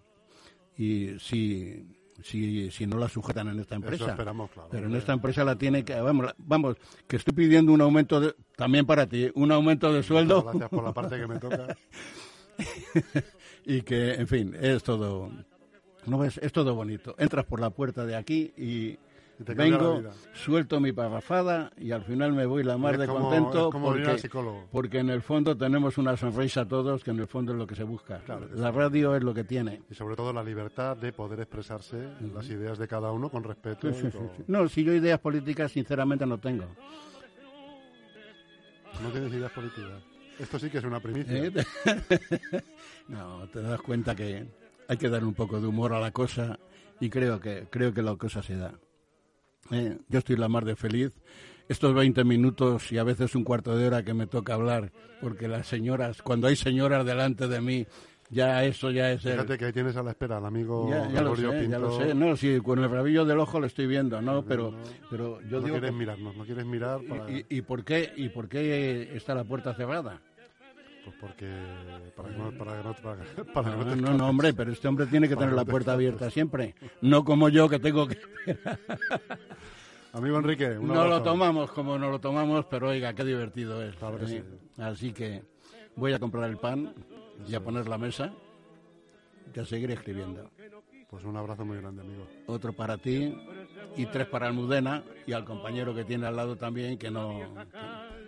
Y 0.78 1.18
si, 1.20 1.84
si, 2.23 2.71
si 2.71 2.88
no 2.88 2.97
la 2.97 3.10
sujetan 3.10 3.47
en 3.49 3.60
esta 3.60 3.75
empresa. 3.75 4.12
esperamos, 4.12 4.49
claro. 4.51 4.69
Pero 4.71 4.88
en 4.88 4.95
esta 4.95 5.13
empresa 5.13 5.43
la 5.43 5.55
tiene 5.55 5.84
que. 5.84 5.99
Vamos, 5.99 6.34
vamos, 6.38 6.77
que 7.08 7.15
estoy 7.17 7.34
pidiendo 7.34 7.71
un 7.73 7.82
aumento 7.82 8.19
de, 8.19 8.36
también 8.55 8.86
para 8.86 9.08
ti, 9.08 9.32
un 9.36 9.51
aumento 9.51 9.91
de 9.93 10.03
sueldo. 10.03 10.43
Gracias 10.43 10.69
por 10.69 10.84
la 10.84 10.93
parte 10.93 11.19
que 11.19 11.27
me 11.27 11.39
toca. 11.39 11.77
y 13.65 13.82
que, 13.82 14.13
en 14.13 14.27
fin, 14.27 14.55
es 14.60 14.84
todo 14.84 15.32
no 16.05 16.17
ves, 16.17 16.39
es 16.41 16.51
todo 16.51 16.75
bonito. 16.75 17.15
Entras 17.17 17.45
por 17.45 17.60
la 17.60 17.69
puerta 17.69 18.05
de 18.05 18.15
aquí 18.15 18.53
y 18.58 18.97
vengo, 19.39 20.02
suelto 20.34 20.80
mi 20.80 20.91
parrafada 20.91 21.71
y 21.78 21.91
al 21.91 22.04
final 22.04 22.34
me 22.34 22.45
voy 22.45 22.63
la 22.63 22.78
mar 22.78 22.97
de 22.97 23.08
contento 23.08 23.69
porque, 23.71 24.30
porque, 24.71 24.99
en 24.99 25.10
el 25.10 25.21
fondo 25.21 25.56
tenemos 25.56 25.97
una 25.97 26.17
sonrisa 26.17 26.65
todos, 26.65 27.04
que 27.04 27.12
en 27.12 27.19
el 27.19 27.28
fondo 27.28 27.54
es 27.54 27.58
lo 27.58 27.65
que 27.65 27.75
se 27.75 27.84
busca. 27.84 28.21
la 28.56 28.71
radio 28.71 29.15
es 29.15 29.23
lo 29.23 29.34
que 29.34 29.43
tiene. 29.43 29.82
Y 29.89 29.95
sobre 29.95 30.15
todo 30.15 30.34
la 30.34 30.43
libertad 30.43 30.97
de 30.97 31.13
poder 31.13 31.39
expresarse 31.41 31.97
las 32.34 32.49
ideas 32.49 32.78
de 32.78 32.88
cada 32.88 33.12
uno 33.12 33.30
con 33.30 33.43
respeto. 33.43 33.89
no, 34.47 34.67
si 34.67 34.84
yo 34.84 34.93
ideas 34.93 35.19
políticas 35.19 35.71
sinceramente 35.71 36.25
no 36.25 36.38
tengo. 36.38 36.65
No 39.02 39.10
tienes 39.12 39.32
ideas 39.32 39.52
políticas. 39.52 40.04
Esto 40.39 40.58
sí 40.58 40.69
que 40.69 40.78
es 40.78 40.84
una 40.84 40.99
primicia. 40.99 41.45
¿Eh? 41.45 41.52
no, 43.08 43.47
te 43.49 43.62
das 43.62 43.82
cuenta 43.82 44.15
que 44.15 44.47
hay 44.88 44.97
que 44.97 45.10
dar 45.10 45.23
un 45.23 45.34
poco 45.34 45.60
de 45.60 45.67
humor 45.67 45.93
a 45.93 45.99
la 45.99 46.12
cosa 46.12 46.58
y 46.99 47.10
creo 47.10 47.39
que, 47.39 47.67
creo 47.69 47.93
que 47.93 48.02
la 48.02 48.15
cosa 48.15 48.41
se 48.41 48.56
da. 48.56 48.73
Eh, 49.72 49.98
yo 50.08 50.19
estoy 50.19 50.36
la 50.36 50.48
mar 50.48 50.65
de 50.65 50.76
feliz. 50.76 51.12
Estos 51.67 51.93
20 51.93 52.24
minutos 52.24 52.91
y 52.91 52.98
a 52.98 53.04
veces 53.04 53.36
un 53.36 53.43
cuarto 53.43 53.78
de 53.78 53.86
hora 53.86 54.04
que 54.04 54.15
me 54.15 54.26
toca 54.26 54.56
hablar, 54.56 54.91
porque 55.22 55.48
las 55.48 55.67
señoras, 55.67 56.24
cuando 56.24 56.48
hay 56.48 56.56
señoras 56.56 57.06
delante 57.06 57.48
de 57.48 57.62
mí, 57.62 57.86
ya 58.32 58.63
eso 58.63 58.89
ya 58.89 59.12
es 59.12 59.22
Fíjate 59.22 59.58
que 59.58 59.65
ahí 59.65 59.74
tienes 59.74 59.95
a 59.95 60.04
la 60.04 60.12
espera 60.12 60.38
al 60.38 60.45
amigo 60.45 60.89
ya, 60.89 61.22
lo 61.22 61.36
sé, 61.36 61.67
Ya 61.67 61.80
lo 61.80 61.98
sé, 61.98 62.15
no, 62.15 62.36
sí, 62.36 62.60
con 62.60 62.80
el 62.80 62.89
rabillo 62.89 63.26
del 63.26 63.39
ojo 63.39 63.60
lo 63.60 63.67
estoy 63.67 63.86
viendo, 63.86 64.22
¿no? 64.22 64.43
Pero, 64.45 64.74
pero 65.12 65.41
yo 65.41 65.60
no 65.60 65.65
digo... 65.65 65.78
quieres 65.78 65.93
mirarnos, 65.93 66.36
no 66.36 66.45
quieres 66.45 66.65
mirar 66.65 67.02
¿Y, 67.28 67.58
y, 67.58 67.62
por 67.62 67.84
qué, 67.84 68.13
¿Y 68.15 68.30
por 68.30 68.50
qué 68.50 69.15
está 69.15 69.36
la 69.36 69.43
puerta 69.43 69.76
cerrada? 69.76 70.22
Pues 71.10 71.15
porque 71.22 71.48
para 72.15 72.30
que 72.30 72.38
no, 72.38 72.52
para 73.54 73.76
no, 73.76 73.95
no, 73.95 74.13
no, 74.13 74.30
hombre, 74.30 74.54
pero 74.54 74.72
este 74.72 74.88
hombre 74.88 75.08
tiene 75.08 75.28
que 75.28 75.36
tener 75.36 75.54
la 75.54 75.65
puerta 75.65 75.93
abierta 75.93 76.30
siempre, 76.30 76.76
no 77.02 77.24
como 77.24 77.50
yo 77.50 77.67
que 77.67 77.80
tengo 77.80 78.08
que 78.08 78.17
Amigo 80.13 80.38
Enrique, 80.38 80.78
no 80.82 81.08
lo 81.08 81.24
tomamos 81.24 81.72
como 81.72 81.98
no 81.98 82.10
lo 82.10 82.19
tomamos, 82.19 82.65
pero 82.65 82.89
oiga, 82.89 83.13
qué 83.13 83.24
divertido 83.24 83.84
es. 83.84 83.95
Así 84.78 85.13
que 85.13 85.43
voy 85.95 86.13
a 86.13 86.19
comprar 86.19 86.50
el 86.50 86.58
pan 86.58 86.93
y 87.48 87.56
a 87.56 87.60
poner 87.60 87.88
la 87.88 87.98
mesa 87.98 88.34
y 89.56 89.60
a 89.60 89.65
seguir 89.65 89.91
escribiendo. 89.91 90.50
Pues 91.10 91.24
un 91.24 91.38
abrazo 91.38 91.65
muy 91.65 91.78
grande, 91.78 92.02
amigo. 92.04 92.28
Otro 92.45 92.74
para 92.74 92.98
ti 92.98 93.36
y 93.95 94.06
tres 94.08 94.28
para 94.28 94.48
Almudena 94.48 95.04
y 95.26 95.34
al 95.34 95.43
compañero 95.43 95.95
que 95.95 96.06
tiene 96.06 96.28
al 96.28 96.36
lado 96.36 96.56
también, 96.56 96.98
que 96.98 97.10
no, 97.10 97.39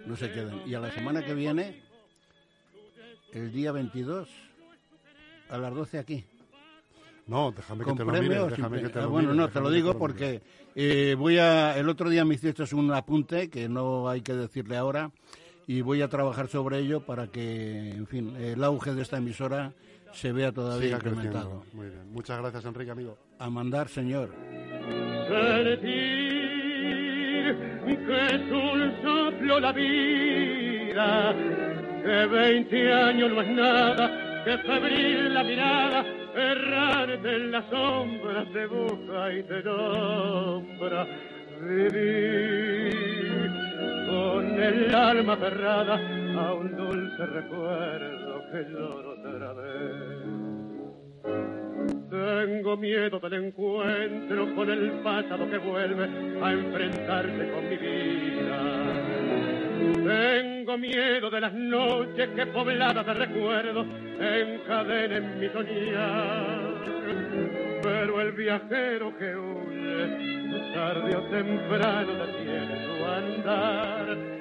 no 0.05 0.15
se 0.15 0.31
queden. 0.31 0.61
Y 0.67 0.73
a 0.73 0.79
la 0.79 0.91
semana 0.91 1.23
que 1.23 1.33
viene, 1.35 1.90
el 3.33 3.51
día 3.51 3.71
22, 3.71 4.29
a 5.49 5.57
las 5.57 5.73
12 5.73 5.99
aquí. 5.99 6.25
No, 7.27 7.51
déjame 7.51 7.85
que 7.85 7.93
te 7.93 8.03
lo 8.03 8.11
mire, 8.11 8.47
déjame 8.49 8.81
que 8.81 8.89
te 8.89 9.01
lo 9.01 9.09
Bueno, 9.09 9.33
no, 9.33 9.49
te 9.49 9.61
lo 9.61 9.69
digo 9.69 9.97
porque 9.97 10.41
eh, 10.75 11.15
voy 11.17 11.37
a... 11.37 11.77
El 11.77 11.87
otro 11.87 12.09
día 12.09 12.25
me 12.25 12.35
hiciste 12.35 12.63
un 12.75 12.91
apunte 12.91 13.49
que 13.49 13.69
no 13.69 14.09
hay 14.09 14.21
que 14.21 14.33
decirle 14.33 14.75
ahora 14.75 15.11
y 15.67 15.81
voy 15.81 16.01
a 16.01 16.09
trabajar 16.09 16.47
sobre 16.47 16.79
ello 16.79 17.05
para 17.05 17.27
que, 17.27 17.91
en 17.91 18.07
fin, 18.07 18.35
el 18.35 18.63
auge 18.63 18.93
de 18.93 19.03
esta 19.03 19.17
emisora 19.17 19.73
se 20.13 20.31
vea 20.31 20.51
todavía 20.51 20.95
incrementado. 20.95 21.63
Muy 21.73 21.87
bien. 21.87 22.11
Muchas 22.11 22.39
gracias, 22.39 22.65
Enrique, 22.65 22.91
amigo. 22.91 23.17
A 23.39 23.49
mandar, 23.49 23.87
señor. 23.87 24.31
Que 27.53 28.25
es 28.25 28.51
un 28.51 28.93
soplo 29.01 29.59
la 29.59 29.71
vida, 29.71 31.35
que 32.03 32.25
veinte 32.27 32.93
años 32.93 33.31
no 33.31 33.41
es 33.41 33.47
nada, 33.49 34.43
que 34.43 34.57
febril 34.59 35.33
la 35.33 35.43
mirada, 35.43 36.05
errarte 36.35 37.35
en 37.35 37.51
las 37.51 37.65
sombras 37.69 38.51
de 38.53 38.65
busca 38.67 39.33
y 39.33 39.43
te 39.43 39.63
nombra. 39.63 41.07
Vivir 41.61 42.95
con 44.09 44.63
el 44.63 44.95
alma 44.95 45.35
cerrada 45.37 45.95
a 45.95 46.53
un 46.53 46.75
dulce 46.75 47.25
recuerdo 47.25 48.43
que 48.51 48.63
lloro 48.71 49.11
otra 49.13 49.53
vez. 49.53 50.20
Tengo 52.11 52.75
miedo 52.75 53.19
del 53.21 53.45
encuentro 53.45 54.53
con 54.53 54.69
el 54.69 54.91
pasado 55.01 55.49
que 55.49 55.57
vuelve 55.59 56.03
a 56.43 56.51
enfrentarse 56.51 57.51
con 57.51 57.69
mi 57.69 57.77
vida. 57.77 58.59
Tengo 59.93 60.77
miedo 60.77 61.29
de 61.29 61.39
las 61.39 61.53
noches 61.53 62.29
que 62.35 62.47
pobladas 62.47 63.05
de 63.05 63.13
recuerdos 63.13 63.87
encadenen 64.19 65.39
mi 65.39 65.47
soñar. 65.51 66.83
Pero 67.81 68.19
el 68.19 68.33
viajero 68.33 69.17
que 69.17 69.33
huye, 69.33 70.73
tarde 70.73 71.15
o 71.15 71.21
temprano 71.29 72.25
detiene 72.25 72.87
su 72.87 73.05
andar. 73.05 74.40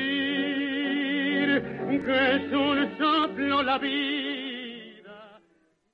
Que 1.99 2.35
es 2.35 2.53
un 2.53 2.97
soplo 2.97 3.61
la 3.63 3.77
vida 3.77 4.30